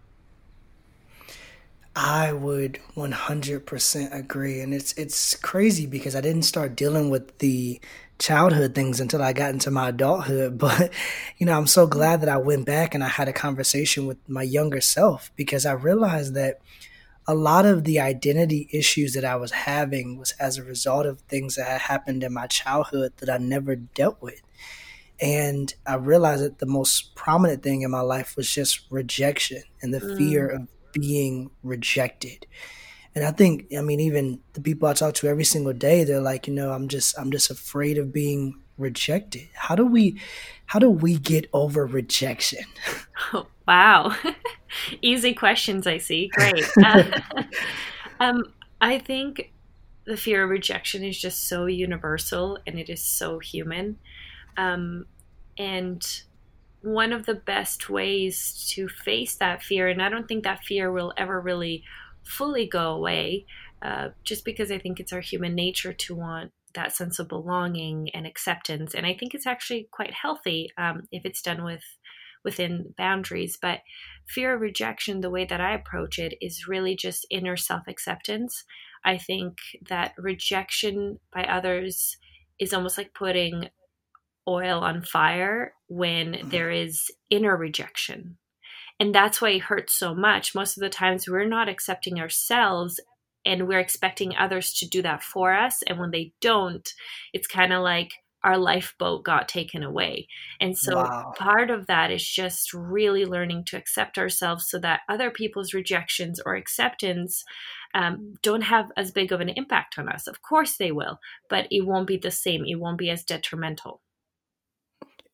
I 1.96 2.32
would 2.32 2.80
100% 2.96 4.16
agree 4.16 4.62
and 4.62 4.74
it's 4.74 4.94
it's 4.94 5.36
crazy 5.36 5.86
because 5.86 6.16
I 6.16 6.22
didn't 6.22 6.44
start 6.44 6.76
dealing 6.76 7.10
with 7.10 7.38
the 7.40 7.82
childhood 8.18 8.74
things 8.74 9.02
until 9.02 9.22
I 9.22 9.34
got 9.34 9.50
into 9.50 9.72
my 9.72 9.90
adulthood 9.90 10.58
but 10.58 10.94
you 11.38 11.46
know 11.46 11.58
I'm 11.58 11.68
so 11.68 11.88
glad 11.88 12.22
that 12.22 12.30
I 12.30 12.38
went 12.38 12.66
back 12.66 12.96
and 12.96 13.04
I 13.04 13.10
had 13.10 13.28
a 13.28 13.34
conversation 13.34 14.06
with 14.08 14.18
my 14.30 14.44
younger 14.44 14.80
self 14.80 15.32
because 15.36 15.66
I 15.66 15.74
realized 15.74 16.34
that 16.36 16.62
a 17.28 17.36
lot 17.36 17.66
of 17.66 17.84
the 17.84 18.00
identity 18.00 18.68
issues 18.72 19.14
that 19.14 19.26
I 19.26 19.36
was 19.36 19.52
having 19.52 20.18
was 20.18 20.32
as 20.32 20.58
a 20.58 20.64
result 20.64 21.06
of 21.06 21.20
things 21.22 21.56
that 21.56 21.68
had 21.68 21.82
happened 21.82 22.24
in 22.24 22.34
my 22.34 22.48
childhood 22.48 23.14
that 23.18 23.30
I 23.30 23.38
never 23.38 23.76
dealt 23.76 24.22
with. 24.22 24.42
And 25.22 25.74
I 25.86 25.96
realized 25.96 26.44
that 26.44 26.58
the 26.58 26.66
most 26.66 27.14
prominent 27.16 27.62
thing 27.62 27.84
in 27.84 27.92
my 27.92 28.02
life 28.02 28.36
was 28.36 28.52
just 28.52 28.82
rejection 28.90 29.62
and 29.82 29.94
the 29.94 30.00
mm. 30.00 30.18
fear 30.18 30.48
of 30.48 30.68
being 30.94 31.52
rejected. 31.64 32.46
And 33.14 33.26
I 33.26 33.32
think, 33.32 33.74
I 33.78 33.82
mean, 33.82 34.00
even 34.00 34.40
the 34.54 34.62
people 34.62 34.88
I 34.88 34.94
talk 34.94 35.16
to 35.16 35.28
every 35.28 35.44
single 35.44 35.74
day, 35.74 36.04
they're 36.04 36.22
like, 36.22 36.48
you 36.48 36.54
know, 36.54 36.72
I'm 36.72 36.88
just, 36.88 37.18
I'm 37.20 37.32
just 37.32 37.50
afraid 37.50 37.98
of 37.98 38.14
being 38.14 38.62
rejected. 38.78 39.50
How 39.54 39.76
do 39.76 39.86
we, 39.86 40.20
how 40.66 40.80
do 40.80 40.90
we 40.90 41.18
get 41.18 41.48
over 41.54 41.86
rejection? 41.86 42.66
Oh, 43.34 43.46
wow. 43.68 44.16
Easy 45.04 45.36
questions, 45.36 45.86
I 45.86 46.00
see. 46.00 46.30
Great. 46.34 46.66
Uh, 46.84 47.04
um, 48.20 48.44
I 48.82 48.98
think 48.98 49.54
the 50.06 50.18
fear 50.18 50.44
of 50.44 50.50
rejection 50.50 51.04
is 51.04 51.22
just 51.22 51.48
so 51.48 51.68
universal 51.68 52.58
and 52.66 52.80
it 52.80 52.90
is 52.90 53.02
so 53.02 53.38
human. 53.38 54.00
Um, 54.58 55.06
and 55.58 56.04
one 56.82 57.14
of 57.14 57.26
the 57.26 57.36
best 57.36 57.90
ways 57.90 58.68
to 58.76 58.88
face 58.88 59.36
that 59.36 59.64
fear, 59.64 59.88
and 59.88 60.02
I 60.02 60.10
don't 60.10 60.28
think 60.28 60.44
that 60.44 60.64
fear 60.64 60.92
will 60.92 61.14
ever 61.18 61.40
really 61.40 61.84
fully 62.24 62.68
go 62.68 62.94
away, 62.94 63.46
uh, 63.82 64.10
just 64.24 64.46
because 64.46 64.72
I 64.72 64.78
think 64.80 65.00
it's 65.00 65.14
our 65.14 65.22
human 65.22 65.56
nature 65.56 65.94
to 65.94 66.16
want 66.16 66.52
that 66.74 66.94
sense 66.94 67.20
of 67.20 67.28
belonging 67.28 68.10
and 68.14 68.26
acceptance. 68.26 68.96
And 68.96 69.06
I 69.06 69.14
think 69.14 69.34
it's 69.34 69.48
actually 69.48 69.90
quite 69.92 70.14
healthy 70.14 70.70
um, 70.78 71.08
if 71.12 71.26
it's 71.26 71.42
done 71.42 71.64
with 71.64 71.84
within 72.44 72.94
boundaries. 72.98 73.58
But 73.62 73.80
fear 74.28 74.56
of 74.56 74.62
rejection, 74.62 75.22
the 75.22 75.30
way 75.30 75.46
that 75.46 75.62
I 75.62 75.74
approach 75.74 76.18
it, 76.18 76.36
is 76.42 76.68
really 76.68 76.96
just 76.96 77.26
inner 77.30 77.58
self 77.58 77.84
acceptance. 77.88 78.64
I 79.04 79.18
think 79.18 79.58
that 79.90 80.14
rejection 80.18 81.20
by 81.34 81.44
others 81.44 82.18
is 82.60 82.74
almost 82.74 82.98
like 82.98 83.14
putting 83.14 83.70
oil 84.52 84.80
on 84.80 85.02
fire 85.02 85.74
when 85.88 86.34
mm-hmm. 86.34 86.50
there 86.50 86.72
is 86.72 87.10
inner 87.30 87.56
rejection. 87.56 88.38
And 89.00 89.16
that's 89.16 89.42
why 89.42 89.52
it 89.52 89.64
hurts 89.64 89.98
so 89.98 90.14
much. 90.14 90.54
Most 90.54 90.78
of 90.78 90.82
the 90.82 90.90
times 90.90 91.28
we're 91.28 91.46
not 91.46 91.68
accepting 91.68 92.20
ourselves 92.20 93.00
and 93.46 93.68
we're 93.68 93.80
expecting 93.80 94.36
others 94.36 94.74
to 94.74 94.88
do 94.88 95.02
that 95.02 95.24
for 95.24 95.54
us. 95.54 95.82
And 95.88 96.00
when 96.00 96.12
they 96.12 96.34
don't, 96.40 96.88
it's 97.34 97.48
kind 97.48 97.74
of 97.74 97.82
like 97.82 98.14
our 98.44 98.58
lifeboat 98.58 99.24
got 99.24 99.48
taken 99.48 99.84
away. 99.84 100.28
And 100.60 100.78
so 100.78 100.98
wow. 100.98 101.34
part 101.38 101.70
of 101.70 101.88
that 101.88 102.12
is 102.12 102.28
just 102.28 102.74
really 102.74 103.26
learning 103.26 103.66
to 103.66 103.78
accept 103.78 104.18
ourselves 104.18 104.70
so 104.70 104.80
that 104.80 105.02
other 105.08 105.30
people's 105.30 105.74
rejections 105.74 106.40
or 106.44 106.56
acceptance 106.56 107.44
um, 107.94 108.36
don't 108.42 108.62
have 108.62 108.92
as 108.98 109.12
big 109.12 109.32
of 109.32 109.42
an 109.42 109.50
impact 109.50 109.98
on 110.00 110.10
us. 110.10 110.28
Of 110.28 110.42
course 110.42 110.78
they 110.78 110.92
will, 110.92 111.20
but 111.50 111.68
it 111.70 111.86
won't 111.86 112.08
be 112.08 112.18
the 112.18 112.32
same. 112.32 112.66
It 112.66 112.80
won't 112.80 112.98
be 112.98 113.10
as 113.10 113.24
detrimental. 113.24 114.02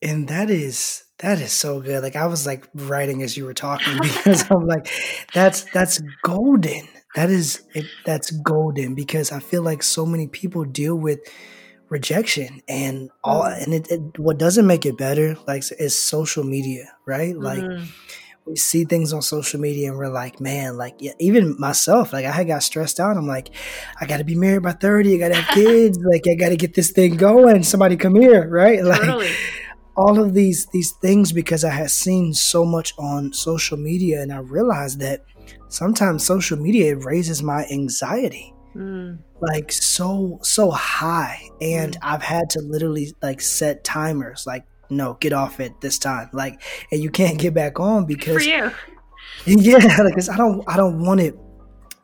And 0.02 0.28
that 0.28 0.50
is 0.50 1.04
that 1.20 1.42
is 1.42 1.52
so 1.52 1.82
good. 1.82 2.04
Like 2.04 2.16
I 2.16 2.28
was 2.28 2.46
like 2.46 2.68
writing 2.76 3.24
as 3.24 3.36
you 3.36 3.46
were 3.46 3.54
talking 3.54 3.98
because 4.02 4.50
I'm 4.52 4.68
like, 4.68 4.90
that's 5.34 5.64
that's 5.74 6.02
golden. 6.24 6.88
That 7.16 7.30
is 7.30 7.64
it, 7.74 7.86
that's 8.06 8.32
golden 8.32 8.94
because 8.94 9.32
I 9.32 9.40
feel 9.40 9.64
like 9.64 9.82
so 9.82 10.06
many 10.06 10.28
people 10.28 10.66
deal 10.66 10.96
with 10.96 11.20
rejection 11.90 12.62
and 12.68 13.10
all 13.24 13.44
mm-hmm. 13.44 13.64
and 13.64 13.74
it, 13.74 13.88
it, 13.90 14.20
what 14.20 14.38
doesn't 14.38 14.68
make 14.68 14.86
it 14.86 14.98
better 14.98 15.38
like 15.48 15.64
is 15.80 15.98
social 15.98 16.44
media 16.44 16.92
right 17.06 17.38
like 17.38 17.60
mm-hmm. 17.60 17.86
we 18.46 18.58
see 18.58 18.84
things 18.84 19.14
on 19.14 19.22
social 19.22 19.60
media 19.60 19.90
and 19.90 19.98
we're 19.98 20.10
like 20.10 20.42
man 20.42 20.76
like 20.76 20.96
yeah, 21.00 21.14
even 21.20 21.56
myself 21.58 22.12
like 22.12 22.26
i 22.26 22.32
had 22.32 22.46
got 22.46 22.62
stressed 22.62 23.00
out 23.00 23.16
i'm 23.16 23.26
like 23.26 23.52
i 24.02 24.06
gotta 24.06 24.26
be 24.26 24.36
married 24.36 24.64
by 24.64 24.74
30 24.74 25.16
i 25.16 25.18
gotta 25.18 25.36
have 25.36 25.56
kids 25.56 25.98
like 26.12 26.24
i 26.30 26.36
gotta 26.36 26.58
get 26.58 26.74
this 26.74 26.92
thing 26.92 27.16
going 27.16 27.64
somebody 27.64 27.96
come 27.96 28.16
here 28.16 28.50
right 28.50 28.84
like 28.84 29.00
totally. 29.00 29.32
All 29.98 30.20
of 30.20 30.34
these 30.34 30.68
these 30.68 30.92
things 30.92 31.32
because 31.32 31.64
i 31.64 31.70
had 31.70 31.90
seen 31.90 32.34
so 32.34 32.64
much 32.64 32.94
on 32.98 33.34
social 33.34 33.78
media 33.78 34.22
and 34.22 34.32
i 34.32 34.38
realized 34.38 35.00
that 35.00 35.24
sometimes 35.70 36.24
social 36.24 36.58
media 36.58 36.96
raises 36.96 37.42
my 37.42 37.66
anxiety 37.72 38.54
mm. 38.76 39.18
like 39.42 39.72
so 39.72 40.40
so 40.44 40.70
high 40.72 41.42
and 41.62 41.96
mm. 41.96 42.00
i've 42.04 42.22
had 42.22 42.50
to 42.50 42.62
literally 42.62 43.14
like 43.22 43.42
set 43.42 43.84
timers 43.84 44.46
like 44.46 44.66
no 44.90 45.16
get 45.16 45.34
off 45.34 45.60
it 45.60 45.80
this 45.82 45.98
time 46.00 46.30
like 46.32 46.62
and 46.92 47.02
you 47.02 47.10
can't 47.10 47.40
get 47.40 47.54
back 47.54 47.80
on 47.80 48.06
because 48.06 48.44
for 48.44 48.50
you 48.50 48.72
yeah 49.46 50.04
because 50.04 50.30
i 50.30 50.38
don't 50.38 50.64
i 50.68 50.78
don't 50.78 51.04
want 51.04 51.20
it 51.20 51.36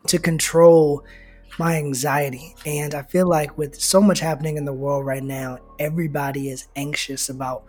to 0.08 0.18
control 0.18 1.06
my 1.60 1.77
anxiety 1.77 2.55
and 2.65 2.95
i 2.95 3.01
feel 3.01 3.27
like 3.27 3.57
with 3.57 3.79
so 3.79 4.01
much 4.01 4.19
happening 4.19 4.57
in 4.57 4.65
the 4.65 4.74
world 4.74 5.05
right 5.05 5.24
now 5.24 5.57
everybody 5.79 6.50
is 6.50 6.67
anxious 6.75 7.29
about 7.29 7.63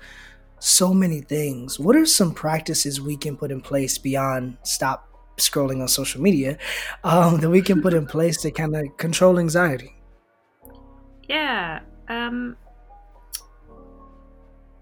so 0.59 0.95
many 0.95 1.21
things 1.21 1.79
what 1.79 1.97
are 1.97 2.07
some 2.07 2.33
practices 2.33 3.01
we 3.01 3.17
can 3.17 3.37
put 3.37 3.51
in 3.51 3.61
place 3.61 3.99
beyond 3.99 4.57
stop 4.63 5.09
scrolling 5.37 5.81
on 5.81 5.89
social 5.89 6.21
media 6.21 6.59
um, 7.03 7.41
that 7.41 7.51
we 7.51 7.63
can 7.63 7.83
put 7.83 7.95
in 7.95 8.07
place 8.07 8.41
to 8.43 8.51
kind 8.51 8.75
of 8.77 8.97
control 8.97 9.39
anxiety? 9.39 9.95
Yeah. 11.29 11.81
Um, 12.09 12.57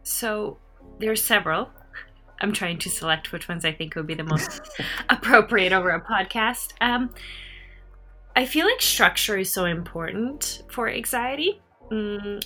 so 0.03 0.59
there's 0.99 1.23
several. 1.23 1.71
I'm 2.41 2.53
trying 2.53 2.79
to 2.79 2.91
select 2.91 3.31
which 3.33 3.49
ones 3.49 3.65
I 3.65 3.73
think 3.73 3.95
would 3.95 4.07
be 4.07 4.15
the 4.15 4.25
most 4.25 4.61
appropriate 5.09 5.73
over 5.73 5.91
a 5.91 6.01
podcast. 6.01 6.73
Um, 6.81 7.11
I 8.35 8.47
feel 8.47 8.67
like 8.67 8.81
structure 8.81 9.39
is 9.39 9.53
so 9.53 9.67
important 9.67 10.63
for 10.71 10.89
anxiety. 10.89 11.61
Mm, 11.91 12.43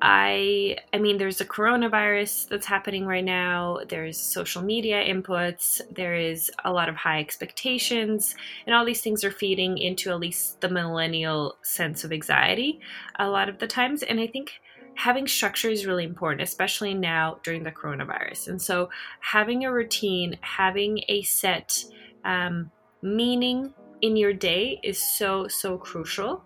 I 0.00 0.78
I 0.92 0.98
mean 0.98 1.18
there's 1.18 1.40
a 1.40 1.44
coronavirus 1.44 2.48
that's 2.48 2.66
happening 2.66 3.04
right 3.04 3.24
now. 3.24 3.80
There's 3.88 4.18
social 4.18 4.62
media 4.62 5.04
inputs, 5.04 5.80
there 5.94 6.14
is 6.14 6.50
a 6.64 6.72
lot 6.72 6.88
of 6.88 6.94
high 6.94 7.20
expectations, 7.20 8.34
and 8.66 8.74
all 8.74 8.86
these 8.86 9.02
things 9.02 9.22
are 9.22 9.30
feeding 9.30 9.76
into 9.76 10.10
at 10.10 10.20
least 10.20 10.60
the 10.62 10.68
millennial 10.68 11.58
sense 11.62 12.04
of 12.04 12.12
anxiety 12.12 12.80
a 13.18 13.28
lot 13.28 13.48
of 13.48 13.58
the 13.58 13.66
times 13.66 14.02
and 14.02 14.20
I 14.20 14.26
think 14.26 14.60
having 14.94 15.28
structure 15.28 15.68
is 15.70 15.86
really 15.86 16.02
important, 16.02 16.42
especially 16.42 16.92
now 16.92 17.38
during 17.44 17.62
the 17.62 17.70
coronavirus. 17.70 18.48
And 18.48 18.60
so, 18.60 18.90
having 19.20 19.64
a 19.64 19.72
routine, 19.72 20.36
having 20.40 21.04
a 21.08 21.22
set 21.22 21.84
um, 22.24 22.72
meaning 23.00 23.72
in 24.02 24.16
your 24.16 24.32
day 24.32 24.80
is 24.82 24.98
so, 24.98 25.48
so 25.48 25.78
crucial. 25.78 26.44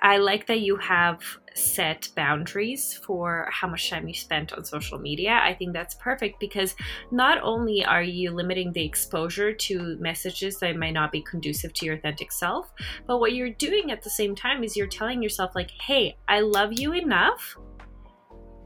I 0.00 0.16
like 0.16 0.48
that 0.48 0.60
you 0.60 0.76
have 0.76 1.20
set 1.54 2.08
boundaries 2.16 2.94
for 3.06 3.48
how 3.52 3.68
much 3.68 3.88
time 3.88 4.08
you 4.08 4.14
spent 4.14 4.52
on 4.52 4.64
social 4.64 4.98
media. 4.98 5.38
I 5.42 5.54
think 5.54 5.72
that's 5.72 5.94
perfect 5.94 6.40
because 6.40 6.74
not 7.12 7.38
only 7.42 7.84
are 7.84 8.02
you 8.02 8.32
limiting 8.32 8.72
the 8.72 8.84
exposure 8.84 9.52
to 9.52 9.96
messages 10.00 10.58
that 10.58 10.76
might 10.76 10.92
not 10.92 11.12
be 11.12 11.22
conducive 11.22 11.72
to 11.74 11.86
your 11.86 11.94
authentic 11.94 12.32
self, 12.32 12.72
but 13.06 13.18
what 13.18 13.34
you're 13.34 13.50
doing 13.50 13.92
at 13.92 14.02
the 14.02 14.10
same 14.10 14.34
time 14.34 14.64
is 14.64 14.76
you're 14.76 14.86
telling 14.88 15.22
yourself, 15.22 15.52
like, 15.54 15.70
hey, 15.70 16.16
I 16.26 16.40
love 16.40 16.72
you 16.72 16.92
enough 16.94 17.56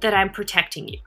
that 0.01 0.15
I'm 0.15 0.31
protecting 0.31 0.89
you. 0.89 1.01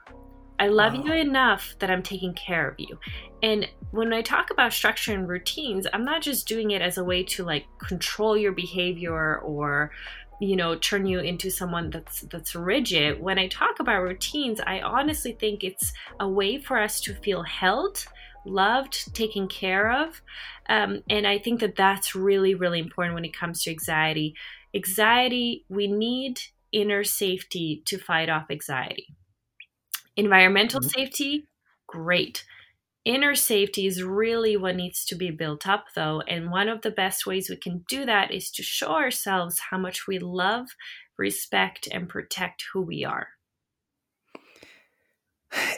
I 0.60 0.68
love 0.68 0.94
wow. 0.94 1.04
you 1.06 1.14
enough 1.14 1.76
that 1.80 1.90
I'm 1.90 2.04
taking 2.04 2.34
care 2.34 2.68
of 2.68 2.76
you. 2.78 3.00
And 3.42 3.68
when 3.92 4.14
I 4.14 4.22
talk 4.22 4.52
about 4.52 4.74
structure 4.74 5.14
and 5.14 5.28
routines, 5.28 5.88
I'm 5.92 6.06
not 6.06 6.22
just 6.22 6.48
doing 6.48 6.72
it 6.72 6.82
as 6.82 6.98
a 6.98 7.04
way 7.04 7.24
to 7.24 7.44
like 7.44 7.66
control 7.80 8.38
your 8.38 8.52
behavior 8.52 9.38
or 9.40 9.92
you 10.42 10.56
know 10.56 10.76
turn 10.76 11.06
you 11.06 11.20
into 11.20 11.50
someone 11.50 11.90
that's 11.90 12.22
that's 12.22 12.56
rigid 12.56 13.20
when 13.20 13.38
i 13.38 13.46
talk 13.50 13.82
about 13.82 14.02
routines 14.02 14.62
i 14.66 14.80
honestly 14.80 15.34
think 15.34 15.66
it's 15.66 15.92
a 16.22 16.30
way 16.30 16.58
for 16.58 16.80
us 16.80 17.02
to 17.02 17.14
feel 17.14 17.44
held 17.44 18.06
loved 18.46 19.14
taken 19.14 19.50
care 19.50 19.92
of 19.92 20.22
um, 20.70 21.04
and 21.10 21.28
i 21.28 21.38
think 21.38 21.60
that 21.60 21.76
that's 21.76 22.16
really 22.16 22.56
really 22.56 22.80
important 22.80 23.16
when 23.16 23.26
it 23.26 23.36
comes 23.36 23.62
to 23.62 23.70
anxiety 23.70 24.34
anxiety 24.74 25.66
we 25.68 25.88
need 25.88 26.40
inner 26.72 27.04
safety 27.04 27.82
to 27.86 27.98
fight 27.98 28.30
off 28.30 28.46
anxiety. 28.50 29.16
Environmental 30.16 30.80
mm-hmm. 30.80 30.90
safety, 30.90 31.48
great. 31.88 32.46
Inner 33.06 33.34
safety 33.34 33.88
is 33.88 34.04
really 34.04 34.58
what 34.58 34.76
needs 34.76 35.06
to 35.06 35.16
be 35.16 35.32
built 35.32 35.68
up, 35.68 35.86
though. 35.96 36.22
And 36.28 36.52
one 36.52 36.68
of 36.68 36.82
the 36.82 36.92
best 36.92 37.26
ways 37.26 37.50
we 37.50 37.56
can 37.56 37.86
do 37.88 38.06
that 38.06 38.32
is 38.32 38.52
to 38.52 38.64
show 38.64 38.92
ourselves 38.92 39.60
how 39.72 39.78
much 39.78 40.06
we 40.08 40.20
love, 40.20 40.68
respect, 41.18 41.88
and 41.92 42.10
protect 42.10 42.66
who 42.74 42.82
we 42.82 43.06
are 43.06 43.30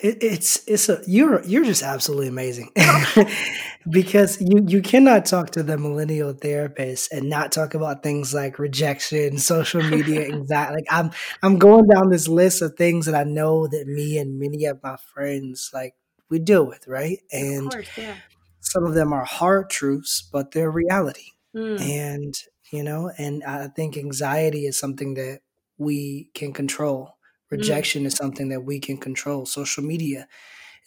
it, 0.01 0.21
it's 0.21 0.61
it's 0.67 0.89
a 0.89 1.01
you're 1.07 1.43
you're 1.45 1.63
just 1.63 1.83
absolutely 1.83 2.27
amazing 2.27 2.71
because 3.89 4.39
you 4.41 4.63
you 4.67 4.81
cannot 4.81 5.25
talk 5.25 5.51
to 5.51 5.63
the 5.63 5.77
millennial 5.77 6.33
therapist 6.33 7.11
and 7.13 7.29
not 7.29 7.51
talk 7.51 7.73
about 7.73 8.03
things 8.03 8.33
like 8.33 8.59
rejection, 8.59 9.37
social 9.37 9.81
media, 9.81 10.27
anxiety. 10.31 10.75
Like 10.75 10.85
I'm 10.89 11.11
I'm 11.41 11.57
going 11.57 11.87
down 11.87 12.09
this 12.09 12.27
list 12.27 12.61
of 12.61 12.75
things 12.75 13.05
that 13.05 13.15
I 13.15 13.23
know 13.23 13.67
that 13.67 13.87
me 13.87 14.17
and 14.17 14.39
many 14.39 14.65
of 14.65 14.81
my 14.83 14.97
friends 15.13 15.69
like 15.73 15.95
we 16.29 16.39
deal 16.39 16.65
with, 16.65 16.87
right? 16.87 17.19
And 17.31 17.71
course, 17.71 17.89
yeah. 17.97 18.15
some 18.59 18.85
of 18.85 18.93
them 18.93 19.13
are 19.13 19.25
hard 19.25 19.69
truths, 19.69 20.21
but 20.21 20.51
they're 20.51 20.71
reality. 20.71 21.31
Mm. 21.55 21.81
And 21.81 22.33
you 22.73 22.83
know, 22.83 23.11
and 23.17 23.43
I 23.43 23.67
think 23.67 23.97
anxiety 23.97 24.65
is 24.65 24.77
something 24.77 25.13
that 25.13 25.39
we 25.77 26.29
can 26.33 26.51
control. 26.53 27.15
Rejection 27.51 28.03
mm. 28.03 28.05
is 28.07 28.15
something 28.15 28.49
that 28.49 28.61
we 28.61 28.79
can 28.79 28.97
control. 28.97 29.45
Social 29.45 29.83
media 29.83 30.27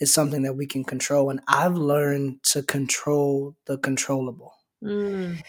is 0.01 0.13
something 0.13 0.43
that 0.43 0.57
we 0.57 0.67
can 0.67 0.83
control. 0.83 1.31
And 1.31 1.41
I've 1.47 1.77
learned 1.77 2.43
to 2.45 2.63
control 2.63 3.55
the 3.67 3.79
controllable. 3.79 4.55
Mm. 4.83 5.43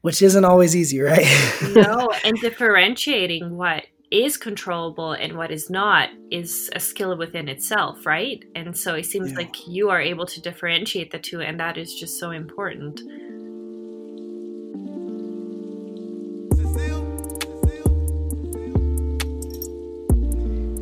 Which 0.00 0.22
isn't 0.22 0.44
always 0.44 0.74
easy, 0.74 1.00
right? 1.00 1.26
no, 1.74 2.10
and 2.24 2.36
differentiating 2.40 3.56
what 3.56 3.84
is 4.10 4.36
controllable 4.36 5.12
and 5.12 5.36
what 5.38 5.50
is 5.50 5.70
not 5.70 6.10
is 6.30 6.68
a 6.74 6.80
skill 6.80 7.16
within 7.16 7.48
itself, 7.48 8.04
right? 8.04 8.44
And 8.54 8.76
so 8.76 8.94
it 8.94 9.06
seems 9.06 9.30
yeah. 9.30 9.38
like 9.38 9.66
you 9.66 9.88
are 9.90 10.00
able 10.00 10.26
to 10.26 10.40
differentiate 10.40 11.10
the 11.12 11.18
two, 11.18 11.40
and 11.40 11.58
that 11.60 11.78
is 11.78 11.94
just 11.94 12.18
so 12.18 12.30
important. 12.30 13.00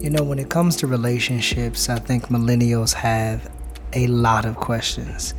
You 0.00 0.08
know, 0.08 0.24
when 0.24 0.38
it 0.38 0.48
comes 0.48 0.76
to 0.76 0.86
relationships, 0.86 1.90
I 1.90 1.98
think 1.98 2.28
millennials 2.28 2.94
have 2.94 3.52
a 3.92 4.06
lot 4.06 4.46
of 4.46 4.56
questions. 4.56 5.34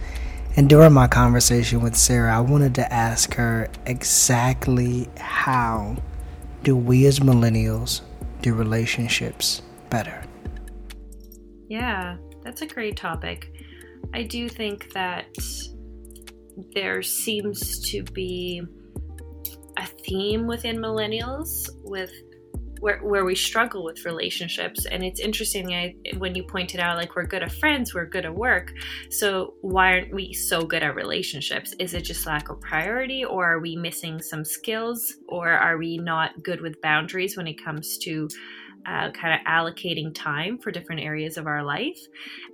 And 0.56 0.70
during 0.70 0.94
my 0.94 1.08
conversation 1.08 1.82
with 1.82 1.96
Sarah, 1.96 2.38
I 2.38 2.42
wanted 2.42 2.76
to 2.76 2.94
ask 2.94 3.34
her 3.34 3.72
exactly 3.88 5.10
how 5.18 5.98
do 6.62 6.76
we 6.76 7.08
as 7.08 7.20
millennials 7.22 8.02
do 8.44 8.54
relationships 8.54 9.64
better? 9.90 10.24
Yeah, 11.68 12.18
that's 12.44 12.62
a 12.62 12.68
great 12.68 12.98
topic. 12.98 13.52
I 14.14 14.22
do 14.22 14.48
think 14.48 14.94
that 14.94 15.26
there 16.76 17.02
seems 17.02 17.80
to 17.90 18.04
be 18.04 18.62
a 19.76 19.88
theme 20.08 20.46
within 20.46 20.78
millennials 20.78 21.68
with 21.84 22.12
where, 22.82 22.98
where 22.98 23.24
we 23.24 23.36
struggle 23.36 23.84
with 23.84 24.04
relationships 24.06 24.86
and 24.86 25.04
it's 25.04 25.20
interesting 25.20 25.74
I, 25.74 25.96
when 26.18 26.36
you 26.36 26.44
pointed 26.44 26.80
out 26.80 26.98
like 26.98 27.16
we're 27.16 27.26
good 27.26 27.44
at 27.44 27.52
friends 27.52 27.94
we're 27.94 28.08
good 28.08 28.26
at 28.26 28.36
work 28.36 28.74
so 29.10 29.54
why 29.62 29.94
aren't 29.94 30.14
we 30.14 30.34
so 30.34 30.66
good 30.66 30.84
at 30.84 30.96
relationships 30.96 31.74
is 31.80 31.94
it 31.94 32.02
just 32.02 32.26
lack 32.26 32.50
of 32.50 32.60
priority 32.60 33.24
or 33.24 33.54
are 33.54 33.60
we 33.60 33.76
missing 33.76 34.22
some 34.22 34.44
skills 34.44 35.16
or 35.30 35.50
are 35.50 35.78
we 35.78 35.98
not 36.00 36.44
good 36.44 36.60
with 36.60 36.82
boundaries 36.82 37.38
when 37.38 37.48
it 37.48 37.64
comes 37.64 37.98
to 38.00 38.28
uh, 38.88 39.12
kind 39.12 39.40
of 39.40 39.46
allocating 39.46 40.12
time 40.14 40.58
for 40.58 40.72
different 40.72 41.02
areas 41.02 41.38
of 41.38 41.46
our 41.46 41.64
life. 41.64 42.00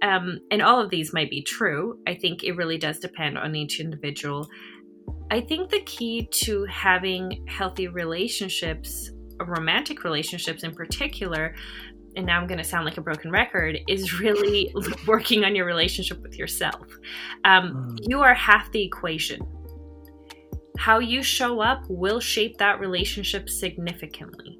Um, 0.01 0.39
and 0.51 0.61
all 0.61 0.81
of 0.81 0.89
these 0.89 1.13
might 1.13 1.29
be 1.29 1.41
true. 1.41 1.99
I 2.05 2.15
think 2.15 2.43
it 2.43 2.57
really 2.57 2.77
does 2.77 2.99
depend 2.99 3.37
on 3.37 3.55
each 3.55 3.79
individual. 3.79 4.49
I 5.31 5.39
think 5.39 5.69
the 5.69 5.79
key 5.83 6.27
to 6.43 6.65
having 6.65 7.45
healthy 7.47 7.87
relationships 7.87 9.11
romantic 9.45 10.03
relationships 10.03 10.63
in 10.63 10.73
particular 10.73 11.53
and 12.17 12.25
now 12.25 12.41
I'm 12.41 12.47
going 12.47 12.57
to 12.57 12.63
sound 12.63 12.83
like 12.83 12.97
a 12.97 13.01
broken 13.01 13.29
record, 13.29 13.77
is 13.87 14.19
really 14.19 14.73
working 15.07 15.45
on 15.45 15.55
your 15.55 15.65
relationship 15.67 16.19
with 16.23 16.35
yourself. 16.35 16.87
Um, 17.45 17.95
mm. 17.95 17.99
You 18.01 18.21
are 18.21 18.33
half 18.33 18.71
the 18.71 18.83
equation. 18.83 19.39
How 20.79 20.97
you 20.97 21.21
show 21.21 21.61
up 21.61 21.83
will 21.87 22.19
shape 22.19 22.57
that 22.57 22.79
relationship 22.79 23.49
significantly. 23.49 24.57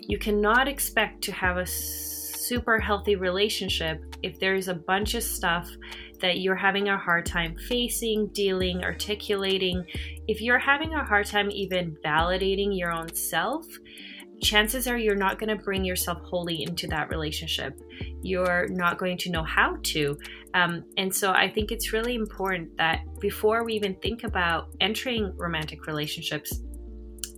You 0.00 0.18
cannot 0.18 0.66
expect 0.66 1.22
to 1.24 1.32
have 1.32 1.58
a 1.58 1.66
super 1.66 2.78
healthy 2.78 3.16
relationship 3.16 4.02
if 4.22 4.38
there's 4.38 4.68
a 4.68 4.74
bunch 4.74 5.14
of 5.14 5.22
stuff 5.22 5.70
that 6.20 6.38
you're 6.38 6.56
having 6.56 6.88
a 6.88 6.96
hard 6.96 7.26
time 7.26 7.54
facing, 7.68 8.28
dealing, 8.28 8.82
articulating. 8.82 9.84
If 10.26 10.40
you're 10.40 10.58
having 10.58 10.94
a 10.94 11.04
hard 11.04 11.26
time 11.26 11.50
even 11.50 11.96
validating 12.04 12.76
your 12.76 12.92
own 12.92 13.14
self, 13.14 13.66
chances 14.44 14.86
are 14.86 14.96
you're 14.96 15.16
not 15.16 15.38
going 15.38 15.56
to 15.56 15.62
bring 15.62 15.84
yourself 15.84 16.20
wholly 16.22 16.62
into 16.62 16.86
that 16.88 17.10
relationship. 17.10 17.80
You're 18.22 18.68
not 18.68 18.98
going 18.98 19.18
to 19.18 19.30
know 19.30 19.42
how 19.42 19.78
to. 19.82 20.18
Um, 20.54 20.84
and 20.96 21.12
so 21.12 21.32
I 21.32 21.50
think 21.50 21.72
it's 21.72 21.92
really 21.92 22.14
important 22.14 22.76
that 22.76 23.00
before 23.20 23.64
we 23.64 23.74
even 23.74 23.96
think 23.96 24.22
about 24.22 24.68
entering 24.80 25.32
romantic 25.36 25.86
relationships, 25.86 26.60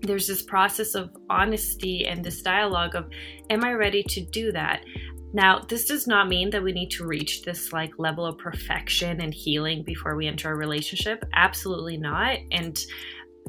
there's 0.03 0.27
this 0.27 0.43
process 0.43 0.95
of 0.95 1.11
honesty 1.31 2.07
and 2.07 2.25
this 2.25 2.43
dialogue 2.43 2.95
of, 2.95 3.09
am 3.49 3.65
I 3.65 3.73
ready 3.73 4.03
to 4.03 4.21
do 4.27 4.53
that? 4.53 4.85
Now, 5.33 5.61
this 5.61 5.87
does 5.87 6.07
not 6.07 6.29
mean 6.29 6.51
that 6.51 6.63
we 6.63 6.73
need 6.73 6.91
to 6.93 7.07
reach 7.07 7.43
this 7.43 7.73
like 7.73 7.93
level 7.99 8.25
of 8.25 8.39
perfection 8.39 9.21
and 9.21 9.35
healing 9.35 9.83
before 9.83 10.17
we 10.17 10.27
enter 10.27 10.51
a 10.51 10.57
relationship. 10.57 11.25
Absolutely 11.35 11.97
not. 11.97 12.39
And 12.53 12.79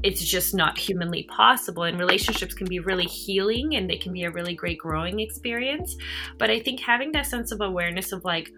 it's 0.04 0.24
just 0.24 0.54
not 0.54 0.78
humanly 0.78 1.24
possible 1.24 1.84
and 1.84 2.00
relationships 2.00 2.54
can 2.54 2.68
be 2.68 2.80
really 2.80 3.06
healing 3.06 3.76
and 3.76 3.90
they 3.90 3.98
can 3.98 4.14
be 4.14 4.24
a 4.24 4.32
really 4.32 4.54
great 4.54 4.78
growing 4.78 5.20
experience. 5.20 5.96
But 6.38 6.50
i 6.50 6.60
think 6.60 6.80
having 6.80 7.12
that 7.14 7.26
sense 7.26 7.52
of 7.52 7.62
awareness 7.62 8.12
of 8.12 8.24
like 8.24 8.52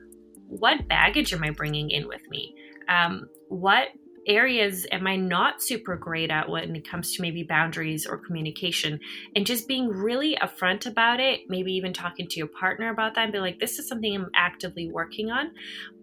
what 0.47 0.88
baggage 0.88 1.32
am 1.34 1.43
i 1.43 1.52
bringing 1.52 1.89
in 1.91 2.08
with 2.08 2.28
me? 2.30 2.56
Um, 2.88 3.28
what 3.49 3.89
areas 4.27 4.86
am 4.91 5.08
I 5.08 5.15
not 5.15 5.62
super 5.62 5.95
great 5.95 6.32
at 6.32 6.49
when 6.49 6.75
it 6.75 6.88
comes 6.88 7.13
to 7.15 7.21
maybe 7.21 7.43
boundaries 7.43 8.05
or 8.05 8.17
communication? 8.17 8.99
And 9.36 9.45
just 9.45 9.67
being 9.67 9.88
really 9.89 10.38
upfront 10.41 10.86
about 10.86 11.19
it, 11.19 11.41
maybe 11.47 11.71
even 11.73 11.93
talking 11.93 12.27
to 12.27 12.38
your 12.38 12.47
partner 12.47 12.89
about 12.89 13.15
that 13.15 13.23
and 13.23 13.34
be 13.34 13.39
like, 13.39 13.60
this 13.60 13.79
is 13.79 13.88
something 13.88 14.15
I'm 14.15 14.29
actively 14.36 14.91
working 14.91 15.32
on. 15.32 15.51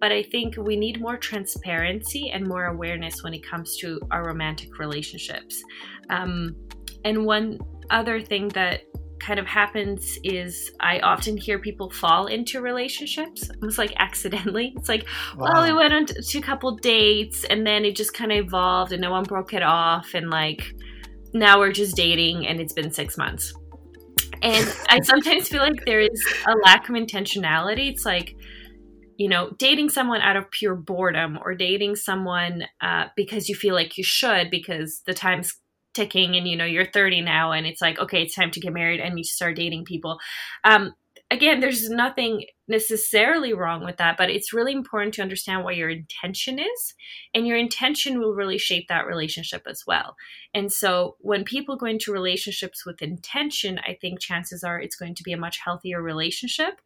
But 0.00 0.12
I 0.12 0.22
think 0.22 0.56
we 0.56 0.76
need 0.76 1.00
more 1.00 1.16
transparency 1.16 2.30
and 2.30 2.46
more 2.46 2.66
awareness 2.66 3.22
when 3.22 3.34
it 3.34 3.46
comes 3.46 3.76
to 3.78 4.00
our 4.10 4.24
romantic 4.24 4.78
relationships. 4.78 5.62
Um, 6.10 6.56
and 7.04 7.24
one 7.24 7.58
other 7.90 8.20
thing 8.20 8.48
that 8.48 8.82
kind 9.20 9.38
of 9.38 9.46
happens 9.46 10.18
is 10.24 10.70
I 10.80 11.00
often 11.00 11.36
hear 11.36 11.58
people 11.58 11.90
fall 11.90 12.26
into 12.26 12.60
relationships 12.60 13.50
almost 13.60 13.78
like 13.78 13.92
accidentally. 13.96 14.74
It's 14.76 14.88
like, 14.88 15.06
wow. 15.36 15.50
well, 15.52 15.64
we 15.64 15.72
went 15.72 15.92
on 15.92 16.06
to 16.06 16.38
a 16.38 16.42
couple 16.42 16.76
dates 16.76 17.44
and 17.44 17.66
then 17.66 17.84
it 17.84 17.96
just 17.96 18.14
kind 18.14 18.32
of 18.32 18.38
evolved 18.38 18.92
and 18.92 19.00
no 19.00 19.10
one 19.10 19.24
broke 19.24 19.54
it 19.54 19.62
off. 19.62 20.14
And 20.14 20.30
like, 20.30 20.62
now 21.32 21.58
we're 21.58 21.72
just 21.72 21.96
dating 21.96 22.46
and 22.46 22.60
it's 22.60 22.72
been 22.72 22.92
six 22.92 23.16
months. 23.16 23.54
And 24.42 24.74
I 24.88 25.00
sometimes 25.02 25.48
feel 25.48 25.60
like 25.60 25.84
there 25.84 26.00
is 26.00 26.26
a 26.46 26.54
lack 26.64 26.88
of 26.88 26.94
intentionality. 26.94 27.90
It's 27.90 28.04
like, 28.04 28.34
you 29.16 29.28
know, 29.28 29.50
dating 29.58 29.88
someone 29.90 30.20
out 30.20 30.36
of 30.36 30.50
pure 30.50 30.74
boredom 30.74 31.38
or 31.42 31.54
dating 31.54 31.96
someone 31.96 32.64
uh, 32.80 33.06
because 33.16 33.48
you 33.48 33.54
feel 33.54 33.74
like 33.74 33.96
you 33.96 34.04
should 34.04 34.50
because 34.50 35.02
the 35.06 35.14
time's 35.14 35.54
ticking 35.96 36.36
and 36.36 36.46
you 36.46 36.56
know 36.56 36.64
you're 36.64 36.86
30 36.86 37.22
now 37.22 37.52
and 37.52 37.66
it's 37.66 37.80
like 37.80 37.98
okay 37.98 38.22
it's 38.22 38.34
time 38.34 38.50
to 38.50 38.60
get 38.60 38.72
married 38.72 39.00
and 39.00 39.18
you 39.18 39.24
start 39.24 39.56
dating 39.56 39.84
people. 39.84 40.18
Um, 40.64 40.94
again 41.30 41.58
there's 41.58 41.88
nothing 41.88 42.44
necessarily 42.68 43.52
wrong 43.52 43.84
with 43.84 43.96
that 43.96 44.16
but 44.16 44.30
it's 44.30 44.52
really 44.52 44.72
important 44.72 45.14
to 45.14 45.22
understand 45.22 45.64
what 45.64 45.74
your 45.74 45.88
intention 45.88 46.58
is 46.58 46.94
and 47.34 47.46
your 47.46 47.56
intention 47.56 48.20
will 48.20 48.34
really 48.34 48.58
shape 48.58 48.86
that 48.88 49.06
relationship 49.06 49.62
as 49.66 49.82
well. 49.86 50.14
And 50.54 50.72
so 50.72 51.16
when 51.18 51.42
people 51.42 51.76
go 51.76 51.86
into 51.86 52.12
relationships 52.12 52.84
with 52.84 53.02
intention 53.02 53.80
i 53.86 53.96
think 54.00 54.20
chances 54.20 54.62
are 54.62 54.80
it's 54.80 54.96
going 54.96 55.14
to 55.14 55.22
be 55.22 55.32
a 55.32 55.38
much 55.38 55.58
healthier 55.64 56.02
relationship 56.02 56.80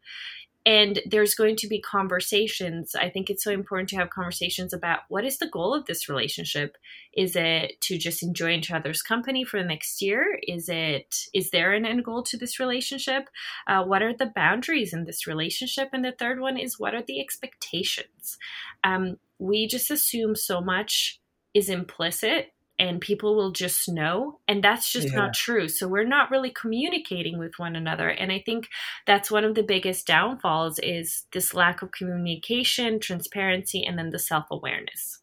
and 0.65 0.99
there's 1.05 1.33
going 1.33 1.55
to 1.57 1.67
be 1.67 1.81
conversations. 1.81 2.93
I 2.93 3.09
think 3.09 3.29
it's 3.29 3.43
so 3.43 3.51
important 3.51 3.89
to 3.89 3.95
have 3.95 4.11
conversations 4.11 4.73
about 4.73 4.99
what 5.09 5.25
is 5.25 5.39
the 5.39 5.49
goal 5.49 5.73
of 5.73 5.85
this 5.85 6.07
relationship? 6.07 6.77
Is 7.13 7.35
it 7.35 7.81
to 7.81 7.97
just 7.97 8.21
enjoy 8.21 8.51
each 8.51 8.71
other's 8.71 9.01
company 9.01 9.43
for 9.43 9.59
the 9.59 9.67
next 9.67 10.01
year? 10.01 10.39
Is 10.47 10.69
it 10.69 11.15
is 11.33 11.49
there 11.49 11.73
an 11.73 11.85
end 11.85 12.05
goal 12.05 12.21
to 12.23 12.37
this 12.37 12.59
relationship? 12.59 13.29
Uh, 13.67 13.83
what 13.83 14.03
are 14.03 14.15
the 14.15 14.31
boundaries 14.35 14.93
in 14.93 15.05
this 15.05 15.25
relationship? 15.25 15.89
And 15.93 16.05
the 16.05 16.15
third 16.17 16.39
one 16.39 16.57
is 16.57 16.79
what 16.79 16.93
are 16.93 17.03
the 17.03 17.19
expectations? 17.19 18.37
Um, 18.83 19.17
we 19.39 19.67
just 19.67 19.89
assume 19.89 20.35
so 20.35 20.61
much 20.61 21.19
is 21.53 21.69
implicit 21.69 22.53
and 22.81 22.99
people 22.99 23.35
will 23.35 23.51
just 23.51 23.87
know 23.87 24.39
and 24.47 24.63
that's 24.63 24.91
just 24.91 25.09
yeah. 25.09 25.15
not 25.15 25.33
true. 25.33 25.67
So 25.69 25.87
we're 25.87 26.03
not 26.03 26.31
really 26.31 26.49
communicating 26.49 27.37
with 27.37 27.59
one 27.59 27.75
another 27.75 28.09
and 28.09 28.31
i 28.31 28.41
think 28.45 28.67
that's 29.05 29.29
one 29.29 29.43
of 29.43 29.55
the 29.55 29.63
biggest 29.63 30.07
downfalls 30.07 30.79
is 30.79 31.25
this 31.31 31.53
lack 31.53 31.81
of 31.81 31.91
communication 31.91 32.99
transparency 32.99 33.85
and 33.85 33.97
then 33.97 34.09
the 34.09 34.19
self-awareness. 34.19 35.19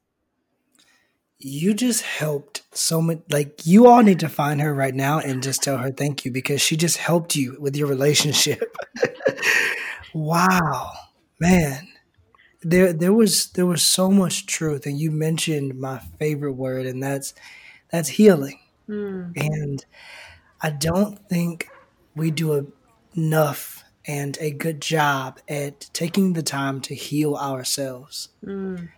You 1.41 1.75
just 1.75 2.03
helped 2.03 2.63
so 2.73 3.01
much 3.01 3.21
like 3.31 3.67
you 3.67 3.87
all 3.87 4.03
need 4.03 4.21
to 4.21 4.29
find 4.29 4.61
her 4.61 4.75
right 4.75 4.95
now 4.95 5.19
and 5.21 5.43
just 5.43 5.63
tell 5.63 5.79
her 5.79 5.91
thank 5.91 6.25
you 6.25 6.31
because 6.31 6.61
she 6.61 6.77
just 6.77 6.97
helped 6.97 7.37
you 7.37 7.57
with 7.61 7.77
your 7.77 7.89
relationship. 7.89 8.77
Wow 10.15 10.93
man 11.41 11.89
there 12.63 12.93
there 12.93 13.13
was 13.13 13.51
there 13.53 13.67
was 13.67 13.83
so 13.83 14.11
much 14.11 14.47
truth 14.47 14.87
and 14.87 14.99
you 14.99 15.11
mentioned 15.11 15.79
my 15.79 15.99
favorite 16.19 16.53
word 16.53 16.87
and 16.87 17.03
that's 17.03 17.35
that's 17.91 18.09
healing 18.09 18.59
mm. 18.89 19.33
and 19.37 19.85
i 20.61 20.71
don't 20.71 21.29
think 21.29 21.69
we 22.17 22.31
do 22.31 22.73
enough 23.17 23.85
and 24.07 24.39
a 24.41 24.51
good 24.51 24.81
job 24.81 25.39
at 25.49 25.89
taking 25.93 26.33
the 26.33 26.43
time 26.43 26.81
to 26.81 26.97
heal 26.97 27.37
ourselves 27.37 28.31
mm. 28.45 28.89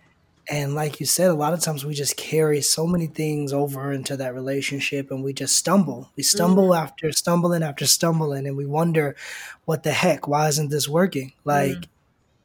and 0.49 0.73
like 0.73 0.99
you 0.99 1.05
said 1.05 1.29
a 1.29 1.35
lot 1.35 1.53
of 1.53 1.59
times 1.59 1.85
we 1.85 1.93
just 1.93 2.17
carry 2.17 2.61
so 2.61 2.87
many 2.87 3.05
things 3.05 3.53
over 3.53 3.91
into 3.91 4.17
that 4.17 4.33
relationship 4.33 5.11
and 5.11 5.23
we 5.23 5.33
just 5.33 5.55
stumble 5.55 6.09
we 6.15 6.23
stumble 6.23 6.69
mm. 6.69 6.77
after 6.81 7.11
stumbling 7.11 7.61
after 7.61 7.85
stumbling 7.85 8.47
and 8.47 8.57
we 8.57 8.65
wonder 8.65 9.15
what 9.65 9.83
the 9.83 9.91
heck 9.91 10.27
why 10.27 10.47
isn't 10.47 10.71
this 10.71 10.89
working 10.89 11.31
like 11.45 11.73
mm 11.73 11.85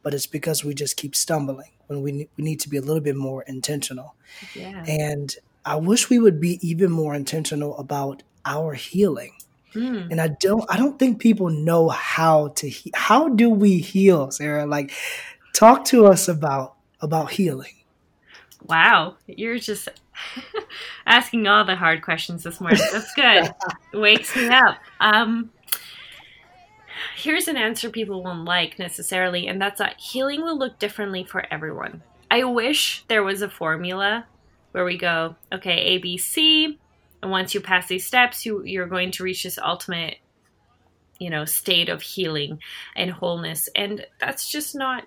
but 0.07 0.15
it's 0.15 0.29
because 0.29 0.63
we 0.63 0.73
just 0.73 0.97
keep 0.97 1.17
stumbling 1.17 1.73
when 1.89 2.01
we, 2.01 2.29
we 2.37 2.45
need 2.45 2.61
to 2.61 2.69
be 2.69 2.77
a 2.77 2.81
little 2.81 3.01
bit 3.01 3.17
more 3.17 3.43
intentional. 3.43 4.15
Yeah. 4.55 4.85
And 4.87 5.35
I 5.65 5.75
wish 5.75 6.09
we 6.09 6.21
would 6.21 6.41
be 6.41 6.61
even 6.63 6.93
more 6.93 7.13
intentional 7.13 7.77
about 7.77 8.23
our 8.45 8.75
healing. 8.75 9.33
Mm. 9.75 10.13
And 10.13 10.21
I 10.21 10.29
don't 10.29 10.65
I 10.71 10.77
don't 10.77 10.97
think 10.97 11.19
people 11.19 11.51
know 11.51 11.89
how 11.89 12.51
to 12.55 12.69
he- 12.69 12.93
how 12.95 13.31
do 13.31 13.51
we 13.51 13.79
heal, 13.79 14.31
Sarah? 14.31 14.65
Like 14.65 14.93
talk 15.53 15.85
to 15.87 16.07
us 16.07 16.29
about 16.29 16.77
about 17.01 17.33
healing. 17.33 17.75
Wow, 18.63 19.17
you're 19.27 19.59
just 19.59 19.89
asking 21.07 21.49
all 21.49 21.65
the 21.65 21.75
hard 21.75 22.03
questions 22.03 22.45
this 22.45 22.61
morning. 22.61 22.81
That's 22.93 23.13
good. 23.15 23.53
Wakes 23.93 24.37
me 24.37 24.51
up. 24.51 24.79
Um 25.01 25.51
here's 27.17 27.49
an 27.49 27.57
answer 27.57 27.91
people 27.91 28.23
won't 28.23 28.45
like 28.45 28.79
necessarily, 28.79 29.47
and 29.47 29.61
that's 29.61 29.79
that 29.79 29.99
healing 29.99 30.43
will 30.43 30.59
look 30.59 30.79
differently 30.79 31.25
for 31.25 31.45
everyone. 31.53 32.03
I 32.31 32.45
wish 32.45 33.05
there 33.09 33.23
was 33.23 33.43
a 33.43 33.49
formula 33.49 34.27
where 34.73 34.85
we 34.85 34.99
go, 34.99 35.37
okay, 35.53 35.79
A, 35.79 35.99
B, 35.99 36.19
C, 36.19 36.79
and 37.23 37.31
once 37.31 37.55
you 37.55 37.61
pass 37.61 37.89
these 37.89 38.07
steps, 38.07 38.45
you, 38.45 38.63
you're 38.65 38.87
going 38.87 39.11
to 39.13 39.25
reach 39.25 39.45
this 39.45 39.59
ultimate, 39.59 40.19
you 41.19 41.31
know, 41.31 41.45
state 41.45 41.89
of 41.89 42.03
healing 42.03 42.61
and 42.95 43.11
wholeness. 43.11 43.69
And 43.75 44.07
that's 44.21 44.49
just 44.49 44.75
not 44.75 45.05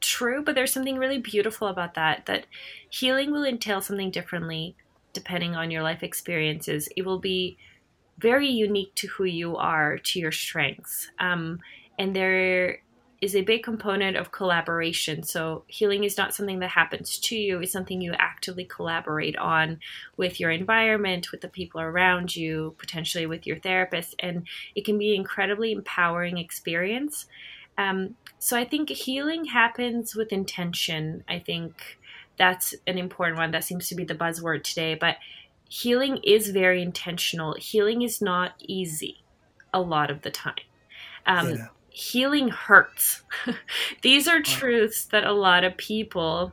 true, 0.00 0.42
but 0.42 0.54
there's 0.54 0.72
something 0.72 0.98
really 0.98 1.18
beautiful 1.18 1.68
about 1.68 1.94
that, 1.94 2.26
that 2.26 2.46
healing 2.90 3.30
will 3.30 3.44
entail 3.44 3.80
something 3.80 4.10
differently 4.10 4.76
depending 5.12 5.54
on 5.54 5.70
your 5.70 5.82
life 5.82 6.02
experiences. 6.02 6.88
It 6.96 7.06
will 7.06 7.20
be 7.20 7.56
very 8.18 8.48
unique 8.48 8.94
to 8.96 9.08
who 9.08 9.24
you 9.24 9.56
are, 9.56 9.98
to 9.98 10.18
your 10.18 10.32
strengths. 10.32 11.10
Um, 11.18 11.60
and 11.98 12.14
there 12.14 12.78
is 13.20 13.34
a 13.34 13.42
big 13.42 13.62
component 13.62 14.16
of 14.16 14.32
collaboration. 14.32 15.22
So, 15.22 15.64
healing 15.66 16.04
is 16.04 16.18
not 16.18 16.34
something 16.34 16.58
that 16.58 16.68
happens 16.68 17.18
to 17.20 17.36
you, 17.36 17.60
it's 17.60 17.72
something 17.72 18.00
you 18.00 18.12
actively 18.12 18.64
collaborate 18.64 19.36
on 19.36 19.80
with 20.16 20.38
your 20.38 20.50
environment, 20.50 21.32
with 21.32 21.40
the 21.40 21.48
people 21.48 21.80
around 21.80 22.36
you, 22.36 22.74
potentially 22.78 23.26
with 23.26 23.46
your 23.46 23.58
therapist. 23.58 24.14
And 24.18 24.46
it 24.74 24.84
can 24.84 24.98
be 24.98 25.14
an 25.14 25.20
incredibly 25.20 25.72
empowering 25.72 26.36
experience. 26.36 27.26
Um, 27.78 28.16
so, 28.38 28.58
I 28.58 28.64
think 28.64 28.90
healing 28.90 29.46
happens 29.46 30.14
with 30.14 30.32
intention. 30.32 31.24
I 31.26 31.38
think 31.38 31.98
that's 32.36 32.74
an 32.86 32.98
important 32.98 33.38
one. 33.38 33.52
That 33.52 33.64
seems 33.64 33.88
to 33.88 33.94
be 33.94 34.04
the 34.04 34.14
buzzword 34.14 34.64
today. 34.64 34.96
But 34.96 35.16
healing 35.68 36.18
is 36.22 36.50
very 36.50 36.82
intentional. 36.82 37.54
Healing 37.58 38.02
is 38.02 38.20
not 38.20 38.54
easy 38.60 39.24
a 39.72 39.80
lot 39.80 40.10
of 40.10 40.22
the 40.22 40.30
time. 40.30 40.54
Um, 41.26 41.50
yeah. 41.50 41.66
Healing 41.90 42.48
hurts. 42.48 43.22
These 44.02 44.28
are 44.28 44.40
truths 44.40 45.04
that 45.06 45.24
a 45.24 45.32
lot 45.32 45.64
of 45.64 45.76
people 45.76 46.52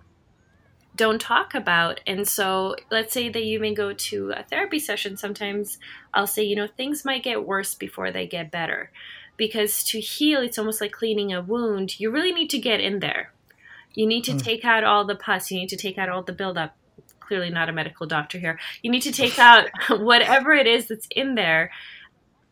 don't 0.95 1.21
talk 1.21 1.55
about. 1.55 1.99
And 2.05 2.27
so, 2.27 2.75
let's 2.91 3.13
say 3.13 3.29
that 3.29 3.43
you 3.43 3.59
may 3.59 3.73
go 3.73 3.93
to 3.93 4.31
a 4.31 4.43
therapy 4.43 4.79
session. 4.79 5.17
Sometimes 5.17 5.79
I'll 6.13 6.27
say, 6.27 6.43
you 6.43 6.55
know, 6.55 6.67
things 6.67 7.05
might 7.05 7.23
get 7.23 7.45
worse 7.45 7.75
before 7.75 8.11
they 8.11 8.27
get 8.27 8.51
better. 8.51 8.91
Because 9.37 9.83
to 9.85 9.99
heal, 9.99 10.41
it's 10.41 10.59
almost 10.59 10.81
like 10.81 10.91
cleaning 10.91 11.33
a 11.33 11.41
wound. 11.41 11.99
You 11.99 12.11
really 12.11 12.31
need 12.31 12.49
to 12.51 12.59
get 12.59 12.79
in 12.81 12.99
there. 12.99 13.33
You 13.93 14.05
need 14.05 14.23
to 14.25 14.33
mm. 14.33 14.43
take 14.43 14.63
out 14.63 14.83
all 14.83 15.05
the 15.05 15.15
pus. 15.15 15.49
You 15.49 15.59
need 15.59 15.69
to 15.69 15.77
take 15.77 15.97
out 15.97 16.09
all 16.09 16.21
the 16.21 16.33
buildup 16.33 16.75
clearly 17.31 17.49
not 17.49 17.69
a 17.69 17.71
medical 17.71 18.05
doctor 18.05 18.37
here. 18.37 18.59
You 18.81 18.91
need 18.91 19.03
to 19.03 19.11
take 19.13 19.39
out 19.39 19.69
whatever 19.89 20.51
it 20.51 20.67
is 20.67 20.89
that's 20.89 21.07
in 21.15 21.35
there 21.35 21.71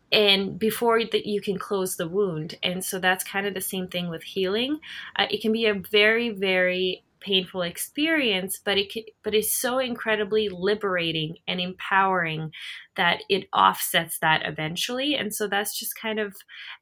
and 0.10 0.58
before 0.58 1.04
that 1.04 1.26
you 1.26 1.42
can 1.42 1.58
close 1.58 1.98
the 1.98 2.08
wound 2.08 2.58
and 2.64 2.84
so 2.84 2.98
that's 2.98 3.26
kind 3.26 3.46
of 3.46 3.54
the 3.54 3.62
same 3.62 3.88
thing 3.88 4.10
with 4.10 4.24
healing 4.24 4.80
uh, 5.18 5.28
it 5.30 5.40
can 5.40 5.52
be 5.52 5.68
a 5.68 5.74
very 5.74 6.32
very 6.32 7.04
painful 7.22 7.62
experience 7.62 8.60
but 8.64 8.78
it 8.78 8.92
can, 8.92 9.04
but 9.24 9.34
it's 9.34 9.54
so 9.54 9.80
incredibly 9.80 10.50
liberating 10.50 11.36
and 11.48 11.60
empowering 11.60 12.52
that 12.96 13.22
it 13.30 13.48
offsets 13.54 14.20
that 14.20 14.42
eventually. 14.46 15.16
And 15.16 15.34
so 15.34 15.48
that's 15.48 15.78
just 15.80 15.92
kind 15.96 16.20
of 16.20 16.36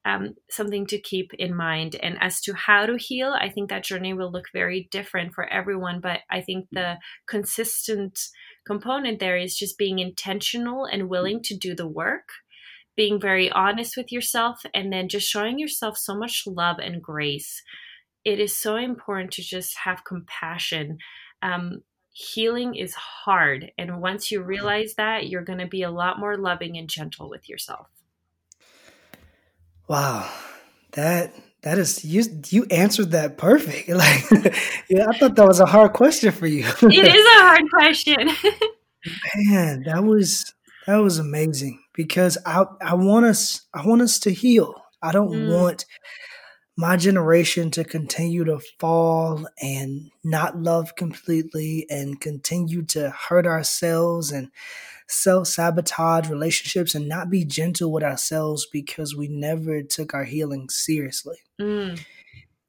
um, 0.06 0.34
something 0.50 0.88
to 0.88 1.00
keep 1.00 1.32
in 1.36 1.56
mind. 1.56 1.95
And 2.02 2.17
as 2.21 2.41
to 2.41 2.54
how 2.54 2.86
to 2.86 2.97
heal 2.97 3.36
i 3.39 3.50
think 3.50 3.69
that 3.69 3.84
journey 3.84 4.13
will 4.13 4.32
look 4.32 4.45
very 4.54 4.88
different 4.91 5.34
for 5.34 5.45
everyone 5.45 6.00
but 6.02 6.19
i 6.30 6.41
think 6.41 6.67
the 6.71 6.95
consistent 7.28 8.19
component 8.65 9.19
there 9.19 9.38
is 9.38 9.56
just 9.56 9.78
being 9.78 10.00
intentional 10.00 10.86
and 10.86 11.10
willing 11.10 11.41
to 11.43 11.56
do 11.56 11.76
the 11.76 11.88
work 11.88 12.30
being 12.95 13.21
very 13.21 13.50
honest 13.52 13.95
with 13.95 14.12
yourself 14.12 14.62
and 14.73 14.91
then 14.91 15.08
just 15.08 15.30
showing 15.30 15.60
yourself 15.60 15.97
so 15.97 16.17
much 16.17 16.43
love 16.47 16.78
and 16.80 17.02
grace 17.02 17.62
it 18.27 18.41
is 18.41 18.53
so 18.53 18.75
important 18.75 19.31
to 19.31 19.41
just 19.41 19.77
have 19.77 20.03
compassion. 20.03 20.97
Um, 21.41 21.83
healing 22.11 22.75
is 22.75 22.93
hard. 22.93 23.71
And 23.77 24.01
once 24.01 24.31
you 24.31 24.41
realize 24.43 24.95
that, 24.95 25.29
you're 25.29 25.45
going 25.45 25.59
to 25.59 25.65
be 25.65 25.83
a 25.83 25.89
lot 25.89 26.19
more 26.19 26.35
loving 26.35 26.77
and 26.77 26.89
gentle 26.89 27.29
with 27.29 27.47
yourself. 27.47 27.87
Wow. 29.87 30.29
That 30.91 31.33
that 31.63 31.77
is 31.77 32.03
you 32.03 32.21
you 32.49 32.65
answered 32.69 33.11
that 33.11 33.37
perfect. 33.37 33.87
Like 33.95 34.25
yeah, 34.89 35.05
I 35.07 35.17
thought 35.17 35.35
that 35.35 35.47
was 35.47 35.61
a 35.61 35.65
hard 35.65 35.93
question 35.93 36.33
for 36.33 36.47
you. 36.47 36.65
it 36.81 37.15
is 37.15 37.25
a 37.25 37.39
hard 37.39 37.69
question. 37.71 38.27
Man, 39.35 39.83
that 39.83 40.03
was 40.03 40.53
That 40.85 40.97
was 40.97 41.17
amazing 41.17 41.79
because 41.93 42.37
I 42.45 42.65
I 42.81 42.95
want 42.95 43.25
us 43.25 43.61
I 43.73 43.87
want 43.87 44.01
us 44.01 44.19
to 44.19 44.31
heal. 44.31 44.75
I 45.01 45.13
don't 45.13 45.31
mm. 45.31 45.53
want 45.53 45.85
my 46.77 46.95
generation 46.95 47.71
to 47.71 47.83
continue 47.83 48.45
to 48.45 48.59
fall 48.79 49.47
and 49.59 50.11
not 50.23 50.61
love 50.61 50.95
completely 50.95 51.87
and 51.89 52.21
continue 52.21 52.83
to 52.83 53.09
hurt 53.09 53.47
ourselves 53.47 54.31
and 54.31 54.51
self 55.07 55.47
sabotage 55.47 56.29
relationships 56.29 56.93
and 56.93 57.09
not 57.09 57.31
be 57.31 57.43
gentle 57.43 57.91
with 57.91 58.03
ourselves 58.03 58.67
because 58.71 59.15
we 59.15 59.27
never 59.27 59.81
took 59.81 60.13
our 60.13 60.23
healing 60.23 60.69
seriously. 60.69 61.37
Mm. 61.59 61.99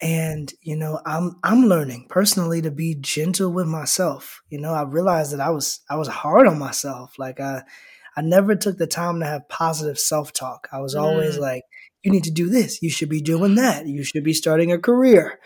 And 0.01 0.55
you 0.63 0.77
know, 0.77 1.01
I'm 1.05 1.37
I'm 1.43 1.67
learning 1.67 2.07
personally 2.09 2.63
to 2.63 2.71
be 2.71 2.95
gentle 2.95 3.51
with 3.51 3.67
myself. 3.67 4.43
You 4.49 4.59
know, 4.59 4.73
I 4.73 4.85
realized 4.85 5.33
that 5.35 5.41
I 5.41 5.51
was 5.51 5.81
I 5.91 5.97
was 5.97 6.09
hard 6.09 6.47
on 6.47 6.59
myself. 6.59 7.19
Like 7.19 7.41
I 7.41 7.63
I 8.19 8.21
never 8.21 8.57
took 8.57 8.79
the 8.79 8.87
time 8.89 9.21
to 9.21 9.27
have 9.27 9.49
positive 9.49 9.97
self 9.97 10.33
talk. 10.33 10.69
I 10.73 10.81
was 10.81 10.97
always 10.97 11.37
mm. 11.37 11.41
like, 11.41 11.63
you 12.03 12.11
need 12.11 12.25
to 12.25 12.31
do 12.31 12.49
this. 12.49 12.83
You 12.83 12.91
should 12.91 13.09
be 13.09 13.21
doing 13.21 13.55
that. 13.57 13.87
You 13.87 14.05
should 14.05 14.25
be 14.25 14.33
starting 14.33 14.73
a 14.73 14.79
career. 14.79 15.39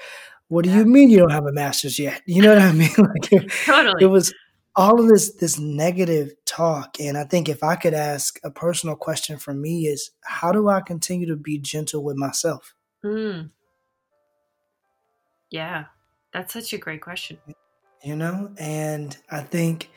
What 0.48 0.64
do 0.64 0.70
yeah. 0.70 0.78
you 0.78 0.84
mean 0.84 1.08
you 1.08 1.18
don't 1.18 1.32
have 1.32 1.46
a 1.46 1.52
master's 1.52 1.98
yet? 1.98 2.22
You 2.26 2.42
know 2.42 2.54
what 2.54 2.62
I 2.62 2.72
mean? 2.72 2.90
Like 2.98 3.32
it, 3.32 3.50
totally. 3.64 4.04
It 4.04 4.08
was 4.08 4.34
all 4.74 5.00
of 5.00 5.08
this 5.08 5.34
this 5.34 5.58
negative 5.58 6.32
talk. 6.46 6.98
And 7.00 7.16
I 7.16 7.24
think 7.24 7.48
if 7.48 7.62
I 7.62 7.76
could 7.76 7.94
ask 7.94 8.38
a 8.44 8.50
personal 8.50 8.96
question 8.96 9.38
for 9.38 9.54
me 9.54 9.86
is 9.86 10.10
how 10.24 10.52
do 10.52 10.68
I 10.68 10.80
continue 10.80 11.26
to 11.28 11.36
be 11.36 11.58
gentle 11.58 12.04
with 12.04 12.16
myself? 12.16 12.74
Mm. 13.04 13.50
Yeah. 15.50 15.86
That's 16.32 16.52
such 16.52 16.72
a 16.72 16.78
great 16.78 17.02
question. 17.02 17.38
You 18.02 18.16
know, 18.16 18.52
and 18.58 19.16
I 19.30 19.42
think 19.42 19.90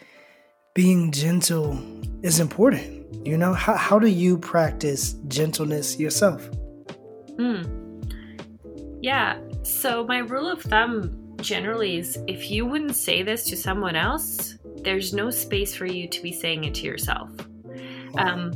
being 0.75 1.09
gentle 1.09 1.79
is 2.21 2.39
important. 2.39 3.25
You 3.25 3.37
know, 3.37 3.53
how, 3.53 3.75
how 3.75 3.97
do 3.97 4.07
you 4.07 4.37
practice 4.37 5.13
gentleness 5.29 5.97
yourself? 5.97 6.47
Hmm. 7.37 7.63
Yeah. 9.01 9.39
So, 9.63 10.05
my 10.05 10.19
rule 10.19 10.47
of 10.47 10.61
thumb 10.61 11.35
generally 11.41 11.97
is 11.97 12.19
if 12.27 12.51
you 12.51 12.65
wouldn't 12.65 12.95
say 12.95 13.23
this 13.23 13.45
to 13.45 13.57
someone 13.57 13.95
else, 13.95 14.57
there's 14.83 15.13
no 15.13 15.31
space 15.31 15.73
for 15.73 15.85
you 15.85 16.07
to 16.09 16.21
be 16.21 16.31
saying 16.31 16.65
it 16.65 16.75
to 16.75 16.83
yourself. 16.85 17.31
Um, 18.17 18.53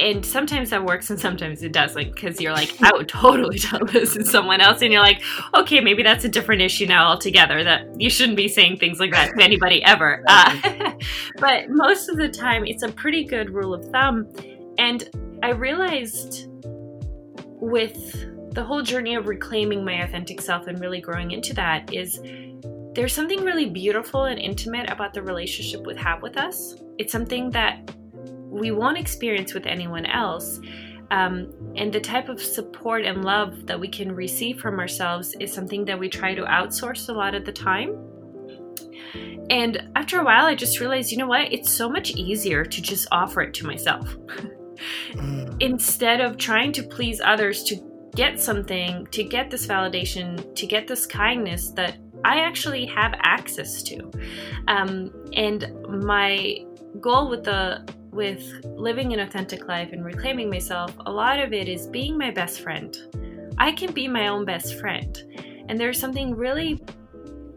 and 0.00 0.26
sometimes 0.26 0.70
that 0.70 0.84
works 0.84 1.10
and 1.10 1.20
sometimes 1.20 1.62
it 1.62 1.72
doesn't 1.72 2.12
because 2.14 2.40
you're 2.40 2.52
like 2.52 2.74
i 2.82 2.90
would 2.92 3.08
totally 3.08 3.58
tell 3.60 3.84
this 3.86 4.14
to 4.14 4.24
someone 4.24 4.60
else 4.60 4.82
and 4.82 4.92
you're 4.92 5.02
like 5.02 5.22
okay 5.54 5.80
maybe 5.80 6.02
that's 6.02 6.24
a 6.24 6.28
different 6.28 6.60
issue 6.60 6.86
now 6.86 7.06
altogether 7.06 7.62
that 7.62 7.86
you 8.00 8.10
shouldn't 8.10 8.36
be 8.36 8.48
saying 8.48 8.76
things 8.76 8.98
like 8.98 9.12
that 9.12 9.30
to 9.36 9.44
anybody 9.44 9.82
ever. 9.84 10.22
Uh, 10.34 10.92
but 11.38 11.68
most 11.68 12.08
of 12.08 12.16
the 12.16 12.28
time 12.28 12.66
it's 12.66 12.82
a 12.82 12.90
pretty 12.90 13.24
good 13.24 13.50
rule 13.50 13.72
of 13.72 13.84
thumb 13.90 14.26
and 14.78 15.10
i 15.42 15.50
realized 15.50 16.48
with 17.60 18.26
the 18.54 18.62
whole 18.62 18.82
journey 18.82 19.14
of 19.14 19.28
reclaiming 19.28 19.84
my 19.84 20.02
authentic 20.02 20.40
self 20.40 20.66
and 20.66 20.80
really 20.80 21.00
growing 21.00 21.30
into 21.30 21.54
that 21.54 21.92
is 21.92 22.20
there's 22.94 23.12
something 23.12 23.42
really 23.42 23.68
beautiful 23.68 24.24
and 24.24 24.38
intimate 24.38 24.90
about 24.90 25.12
the 25.12 25.22
relationship 25.22 25.84
we 25.84 25.96
have 25.96 26.22
with 26.22 26.36
us. 26.36 26.76
It's 26.96 27.10
something 27.10 27.50
that 27.50 27.93
we 28.54 28.70
won't 28.70 28.98
experience 28.98 29.52
with 29.52 29.66
anyone 29.66 30.06
else. 30.06 30.60
Um, 31.10 31.52
and 31.76 31.92
the 31.92 32.00
type 32.00 32.28
of 32.28 32.40
support 32.40 33.04
and 33.04 33.24
love 33.24 33.66
that 33.66 33.78
we 33.78 33.88
can 33.88 34.12
receive 34.12 34.60
from 34.60 34.78
ourselves 34.78 35.34
is 35.40 35.52
something 35.52 35.84
that 35.84 35.98
we 35.98 36.08
try 36.08 36.34
to 36.34 36.42
outsource 36.42 37.08
a 37.08 37.12
lot 37.12 37.34
of 37.34 37.44
the 37.44 37.52
time. 37.52 37.98
And 39.50 39.90
after 39.96 40.20
a 40.20 40.24
while, 40.24 40.46
I 40.46 40.54
just 40.54 40.80
realized, 40.80 41.10
you 41.12 41.18
know 41.18 41.26
what? 41.26 41.52
It's 41.52 41.70
so 41.70 41.88
much 41.88 42.12
easier 42.12 42.64
to 42.64 42.82
just 42.82 43.06
offer 43.12 43.42
it 43.42 43.54
to 43.54 43.66
myself. 43.66 44.16
Mm. 45.12 45.62
Instead 45.62 46.20
of 46.20 46.36
trying 46.36 46.72
to 46.72 46.82
please 46.82 47.20
others 47.24 47.62
to 47.64 47.76
get 48.16 48.40
something, 48.40 49.06
to 49.12 49.22
get 49.22 49.50
this 49.50 49.66
validation, 49.66 50.54
to 50.56 50.66
get 50.66 50.88
this 50.88 51.06
kindness 51.06 51.70
that 51.70 51.96
I 52.24 52.40
actually 52.40 52.86
have 52.86 53.14
access 53.22 53.82
to. 53.84 54.10
Um, 54.68 55.12
and 55.34 55.72
my 55.88 56.64
goal 57.00 57.28
with 57.28 57.44
the 57.44 57.86
with 58.14 58.42
living 58.64 59.12
an 59.12 59.20
authentic 59.20 59.66
life 59.66 59.90
and 59.92 60.04
reclaiming 60.04 60.48
myself, 60.48 60.92
a 61.06 61.10
lot 61.10 61.38
of 61.38 61.52
it 61.52 61.68
is 61.68 61.86
being 61.86 62.16
my 62.16 62.30
best 62.30 62.60
friend. 62.60 62.96
I 63.58 63.72
can 63.72 63.92
be 63.92 64.08
my 64.08 64.28
own 64.28 64.44
best 64.44 64.78
friend. 64.78 65.22
And 65.68 65.78
there's 65.78 65.98
something 65.98 66.34
really 66.34 66.80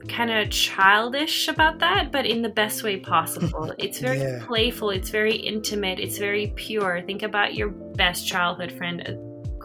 kind 0.08 0.32
of 0.32 0.50
childish 0.50 1.48
about 1.48 1.80
that, 1.80 2.12
but 2.12 2.26
in 2.26 2.42
the 2.42 2.50
best 2.50 2.84
way 2.84 2.98
possible. 2.98 3.74
It's 3.78 4.00
very 4.00 4.20
yeah. 4.20 4.44
playful, 4.46 4.90
it's 4.90 5.10
very 5.10 5.36
intimate, 5.36 6.00
it's 6.00 6.18
very 6.18 6.54
pure. 6.56 7.02
Think 7.06 7.24
about 7.24 7.54
your 7.56 7.70
best 7.70 8.28
childhood 8.28 8.72
friend 8.72 9.02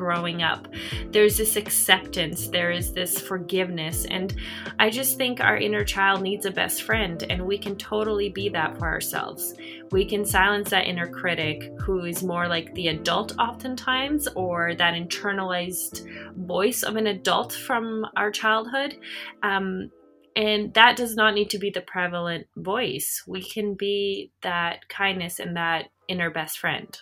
growing 0.02 0.42
up. 0.42 0.66
There's 1.12 1.36
this 1.36 1.54
acceptance, 1.54 2.48
there 2.48 2.72
is 2.72 2.92
this 2.92 3.20
forgiveness. 3.20 4.04
And 4.06 4.34
I 4.80 4.90
just 4.90 5.16
think 5.16 5.38
our 5.40 5.56
inner 5.56 5.84
child 5.84 6.22
needs 6.22 6.44
a 6.44 6.50
best 6.50 6.82
friend, 6.82 7.24
and 7.30 7.46
we 7.46 7.56
can 7.56 7.76
totally 7.76 8.28
be 8.28 8.48
that 8.48 8.76
for 8.78 8.88
ourselves. 8.88 9.54
We 9.92 10.04
can 10.04 10.24
silence 10.24 10.70
that 10.70 10.88
inner 10.88 11.06
critic 11.06 11.70
who 11.82 12.04
is 12.04 12.24
more 12.24 12.48
like 12.48 12.74
the 12.74 12.88
adult, 12.88 13.38
oftentimes, 13.38 14.26
or 14.34 14.74
that 14.74 14.94
internalized 14.94 16.04
voice 16.36 16.82
of 16.82 16.96
an 16.96 17.06
adult 17.06 17.52
from 17.52 18.04
our 18.16 18.32
childhood. 18.32 18.98
Um, 19.44 19.92
and 20.34 20.74
that 20.74 20.96
does 20.96 21.14
not 21.14 21.34
need 21.34 21.50
to 21.50 21.58
be 21.58 21.70
the 21.70 21.82
prevalent 21.82 22.48
voice. 22.56 23.22
We 23.28 23.40
can 23.40 23.74
be 23.74 24.32
that 24.42 24.88
kindness 24.88 25.38
and 25.38 25.56
that 25.56 25.90
inner 26.08 26.30
best 26.30 26.58
friend 26.58 26.98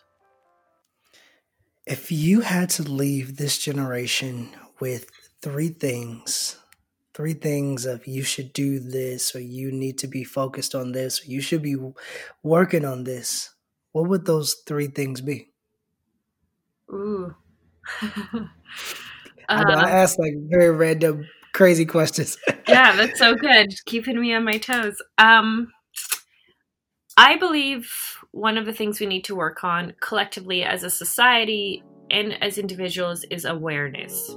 if 1.91 2.13
you 2.13 2.41
had 2.41 2.71
to 2.71 2.85
leave 2.85 3.37
this 3.37 3.59
generation 3.59 4.49
with 4.79 5.11
three 5.43 5.71
things, 5.71 6.57
three 7.15 7.35
things 7.35 7.85
of 7.85 8.07
you 8.07 8.23
should 8.23 8.53
do 8.53 8.79
this 8.79 9.35
or 9.35 9.41
you 9.41 9.73
need 9.73 9.99
to 9.99 10.07
be 10.07 10.23
focused 10.23 10.77
on 10.77 10.93
this 10.93 11.21
or 11.21 11.27
you 11.27 11.41
should 11.41 11.63
be 11.63 11.77
working 12.45 12.85
on 12.85 13.03
this, 13.03 13.51
what 13.91 14.09
would 14.09 14.25
those 14.25 14.55
three 14.67 14.87
things 14.87 15.21
be? 15.21 15.49
Ooh. 16.93 17.35
I, 19.49 19.65
know, 19.65 19.75
I 19.75 19.91
ask 19.91 20.17
like 20.17 20.35
very 20.49 20.71
random, 20.71 21.27
crazy 21.53 21.85
questions. 21.85 22.39
yeah, 22.69 22.95
that's 22.95 23.19
so 23.19 23.35
good. 23.35 23.75
Keeping 23.87 24.21
me 24.21 24.33
on 24.33 24.45
my 24.45 24.59
toes. 24.59 25.03
Um, 25.19 25.73
I 27.17 27.37
believe 27.37 27.91
one 28.33 28.57
of 28.57 28.67
the 28.67 28.73
things 28.73 29.01
we 29.01 29.07
need 29.07 29.25
to 29.25 29.35
work 29.35 29.65
on 29.65 29.95
collectively 30.01 30.63
as 30.63 30.85
a 30.85 30.91
society 30.91 31.83
and 32.11 32.43
as 32.43 32.59
individuals 32.59 33.25
is 33.31 33.45
awareness. 33.45 34.37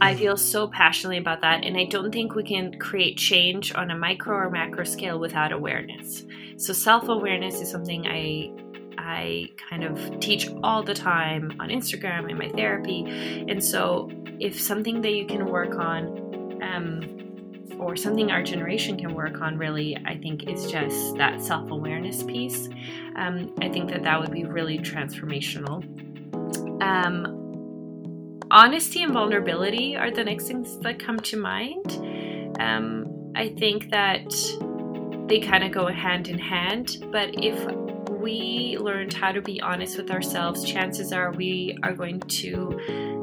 I 0.00 0.14
mm. 0.14 0.18
feel 0.18 0.36
so 0.36 0.68
passionately 0.68 1.18
about 1.18 1.40
that, 1.40 1.64
and 1.64 1.76
I 1.76 1.84
don't 1.84 2.12
think 2.12 2.34
we 2.34 2.44
can 2.44 2.78
create 2.78 3.16
change 3.16 3.74
on 3.74 3.90
a 3.90 3.96
micro 3.96 4.36
or 4.36 4.50
macro 4.50 4.84
scale 4.84 5.18
without 5.18 5.52
awareness. 5.52 6.24
So, 6.58 6.72
self 6.72 7.08
awareness 7.08 7.60
is 7.60 7.70
something 7.70 8.06
I 8.06 8.52
I 8.98 9.50
kind 9.70 9.84
of 9.84 10.20
teach 10.20 10.48
all 10.62 10.82
the 10.82 10.94
time 10.94 11.52
on 11.60 11.68
Instagram 11.68 12.30
in 12.30 12.36
my 12.38 12.48
therapy. 12.50 13.04
And 13.48 13.62
so, 13.62 14.10
if 14.38 14.60
something 14.60 15.00
that 15.02 15.12
you 15.12 15.26
can 15.26 15.46
work 15.46 15.76
on, 15.76 16.62
um, 16.62 17.15
or 17.78 17.96
something 17.96 18.30
our 18.30 18.42
generation 18.42 18.96
can 18.96 19.14
work 19.14 19.40
on 19.40 19.56
really 19.58 19.96
i 20.04 20.16
think 20.16 20.48
is 20.48 20.70
just 20.70 21.16
that 21.16 21.40
self-awareness 21.40 22.22
piece. 22.22 22.68
Um, 23.16 23.54
i 23.60 23.68
think 23.68 23.90
that 23.90 24.02
that 24.02 24.20
would 24.20 24.32
be 24.32 24.44
really 24.44 24.78
transformational. 24.78 25.82
Um, 26.82 28.40
honesty 28.50 29.02
and 29.02 29.12
vulnerability 29.12 29.96
are 29.96 30.10
the 30.10 30.24
next 30.24 30.46
things 30.46 30.78
that 30.80 30.98
come 30.98 31.18
to 31.20 31.36
mind. 31.36 32.56
Um, 32.60 33.32
i 33.34 33.48
think 33.48 33.90
that 33.90 34.30
they 35.28 35.40
kind 35.40 35.64
of 35.64 35.72
go 35.72 35.86
hand 35.88 36.28
in 36.28 36.38
hand 36.38 37.04
but 37.10 37.30
if 37.42 37.58
we 38.26 38.76
learned 38.80 39.12
how 39.12 39.30
to 39.30 39.40
be 39.40 39.60
honest 39.60 39.96
with 39.96 40.10
ourselves 40.10 40.64
chances 40.64 41.12
are 41.12 41.30
we 41.30 41.78
are 41.84 41.92
going 41.92 42.18
to 42.18 42.76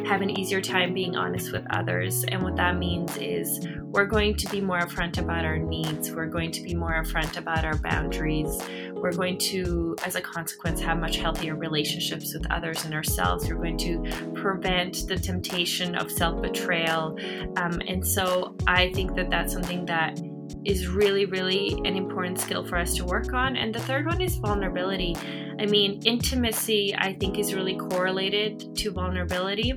have 0.05 0.21
an 0.21 0.29
easier 0.29 0.61
time 0.61 0.93
being 0.93 1.15
honest 1.15 1.51
with 1.51 1.65
others. 1.71 2.23
And 2.25 2.41
what 2.41 2.55
that 2.55 2.77
means 2.77 3.17
is 3.17 3.67
we're 3.83 4.05
going 4.05 4.35
to 4.35 4.47
be 4.49 4.61
more 4.61 4.79
upfront 4.79 5.17
about 5.17 5.43
our 5.43 5.57
needs, 5.57 6.11
we're 6.11 6.27
going 6.27 6.51
to 6.51 6.61
be 6.61 6.73
more 6.73 6.93
upfront 6.93 7.35
about 7.35 7.65
our 7.65 7.77
boundaries, 7.77 8.61
we're 8.93 9.11
going 9.11 9.37
to, 9.39 9.97
as 10.05 10.15
a 10.15 10.21
consequence, 10.21 10.79
have 10.79 10.99
much 10.99 11.17
healthier 11.17 11.55
relationships 11.55 12.33
with 12.33 12.49
others 12.49 12.85
and 12.85 12.93
ourselves. 12.93 13.49
We're 13.49 13.55
going 13.55 13.77
to 13.79 14.31
prevent 14.33 15.07
the 15.07 15.17
temptation 15.17 15.95
of 15.95 16.09
self 16.09 16.41
betrayal. 16.41 17.17
Um, 17.57 17.81
and 17.87 18.05
so 18.05 18.55
I 18.67 18.91
think 18.93 19.15
that 19.15 19.29
that's 19.29 19.51
something 19.51 19.85
that 19.87 20.17
is 20.65 20.87
really, 20.87 21.25
really 21.25 21.73
an 21.85 21.95
important 21.95 22.39
skill 22.39 22.65
for 22.65 22.77
us 22.77 22.95
to 22.95 23.05
work 23.05 23.33
on. 23.33 23.55
And 23.55 23.73
the 23.73 23.79
third 23.81 24.05
one 24.05 24.21
is 24.21 24.35
vulnerability. 24.35 25.15
I 25.59 25.65
mean, 25.65 26.01
intimacy, 26.05 26.95
I 26.97 27.13
think, 27.13 27.37
is 27.37 27.53
really 27.53 27.75
correlated 27.75 28.75
to 28.77 28.91
vulnerability. 28.91 29.71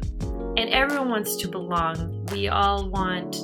And 0.57 0.71
everyone 0.71 1.11
wants 1.11 1.37
to 1.37 1.49
belong. 1.49 2.25
We 2.33 2.49
all 2.49 2.89
want 2.89 3.37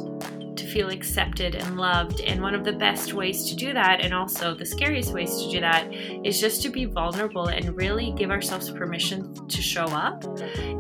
to 0.56 0.66
feel 0.66 0.88
accepted 0.88 1.54
and 1.54 1.76
loved. 1.76 2.20
And 2.20 2.40
one 2.40 2.54
of 2.54 2.64
the 2.64 2.72
best 2.72 3.12
ways 3.12 3.48
to 3.50 3.56
do 3.56 3.72
that, 3.72 4.00
and 4.00 4.14
also 4.14 4.54
the 4.54 4.64
scariest 4.66 5.12
ways 5.12 5.42
to 5.42 5.50
do 5.50 5.60
that, 5.60 5.92
is 6.24 6.40
just 6.40 6.62
to 6.62 6.68
be 6.68 6.84
vulnerable 6.84 7.48
and 7.48 7.76
really 7.76 8.12
give 8.16 8.30
ourselves 8.30 8.70
permission 8.70 9.34
to 9.48 9.62
show 9.62 9.84
up. 9.84 10.24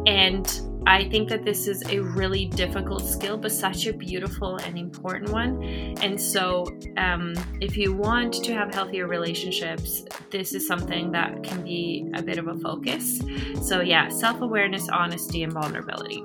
And 0.06 0.46
I 0.86 1.08
think 1.08 1.28
that 1.28 1.44
this 1.44 1.68
is 1.68 1.82
a 1.88 2.00
really 2.00 2.46
difficult 2.46 3.06
skill, 3.06 3.36
but 3.36 3.52
such 3.52 3.86
a 3.86 3.92
beautiful 3.92 4.56
and 4.56 4.78
important 4.78 5.30
one. 5.30 5.62
And 6.02 6.20
so, 6.20 6.66
um, 6.96 7.34
if 7.60 7.76
you 7.76 7.92
want 7.92 8.34
to 8.44 8.54
have 8.54 8.74
healthier 8.74 9.06
relationships, 9.06 10.04
this 10.30 10.54
is 10.54 10.66
something 10.66 11.12
that 11.12 11.42
can 11.42 11.62
be 11.62 12.10
a 12.14 12.22
bit 12.22 12.38
of 12.38 12.48
a 12.48 12.54
focus. 12.58 13.20
So, 13.62 13.80
yeah, 13.80 14.08
self 14.08 14.40
awareness, 14.40 14.88
honesty, 14.88 15.42
and 15.42 15.52
vulnerability. 15.52 16.24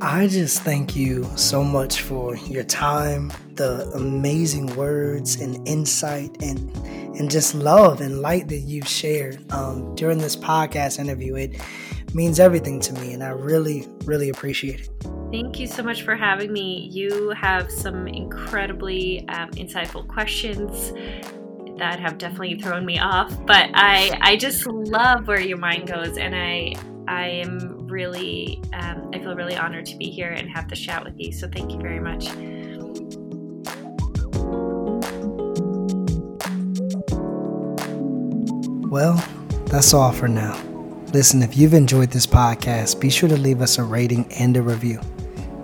I 0.00 0.28
just 0.28 0.62
thank 0.62 0.94
you 0.94 1.24
so 1.34 1.64
much 1.64 2.02
for 2.02 2.36
your 2.36 2.62
time, 2.62 3.32
the 3.54 3.90
amazing 3.94 4.76
words 4.76 5.40
and 5.40 5.66
insight 5.66 6.40
and 6.40 6.70
and 7.18 7.28
just 7.28 7.52
love 7.52 8.00
and 8.00 8.20
light 8.20 8.46
that 8.46 8.60
you've 8.60 8.86
shared 8.86 9.44
um, 9.52 9.96
during 9.96 10.18
this 10.18 10.36
podcast 10.36 11.00
interview. 11.00 11.34
It 11.34 11.60
means 12.14 12.38
everything 12.38 12.78
to 12.80 12.92
me, 12.94 13.12
and 13.12 13.24
I 13.24 13.30
really, 13.30 13.88
really 14.04 14.28
appreciate 14.28 14.82
it. 14.82 14.90
Thank 15.32 15.58
you 15.58 15.66
so 15.66 15.82
much 15.82 16.02
for 16.02 16.14
having 16.14 16.52
me. 16.52 16.88
You 16.92 17.30
have 17.30 17.68
some 17.72 18.06
incredibly 18.06 19.28
um, 19.28 19.50
insightful 19.50 20.06
questions 20.06 20.92
that 21.78 21.98
have 21.98 22.18
definitely 22.18 22.60
thrown 22.60 22.86
me 22.86 23.00
off, 23.00 23.34
but 23.46 23.68
I 23.74 24.16
I 24.22 24.36
just 24.36 24.64
love 24.64 25.26
where 25.26 25.40
your 25.40 25.58
mind 25.58 25.88
goes, 25.88 26.16
and 26.18 26.36
I 26.36 26.74
I 27.08 27.26
am 27.26 27.77
really 27.98 28.62
um, 28.74 29.10
I 29.12 29.18
feel 29.18 29.34
really 29.34 29.56
honored 29.56 29.84
to 29.86 29.96
be 29.96 30.08
here 30.08 30.30
and 30.30 30.48
have 30.50 30.68
the 30.68 30.76
chat 30.76 31.02
with 31.04 31.14
you. 31.18 31.32
So 31.32 31.48
thank 31.48 31.72
you 31.72 31.80
very 31.80 31.98
much. 31.98 32.26
Well, 38.88 39.16
that's 39.66 39.92
all 39.92 40.12
for 40.12 40.28
now. 40.28 40.56
Listen, 41.12 41.42
if 41.42 41.56
you've 41.56 41.74
enjoyed 41.74 42.10
this 42.10 42.26
podcast, 42.26 43.00
be 43.00 43.10
sure 43.10 43.28
to 43.28 43.36
leave 43.36 43.60
us 43.60 43.78
a 43.78 43.82
rating 43.82 44.32
and 44.34 44.56
a 44.56 44.62
review 44.62 45.00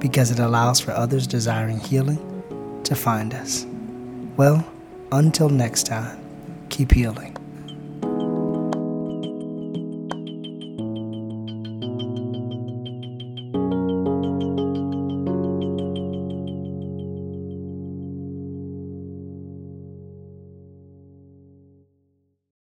because 0.01 0.33
it 0.33 0.40
allows 0.40 0.81
for 0.81 0.90
others 0.90 1.29
desiring 1.29 1.79
healing 1.79 2.18
to 2.83 2.97
find 2.97 3.33
us. 3.33 3.64
Well, 4.37 4.66
until 5.12 5.49
next 5.49 5.87
time, 5.87 6.18
keep 6.68 6.90
healing. 6.90 7.34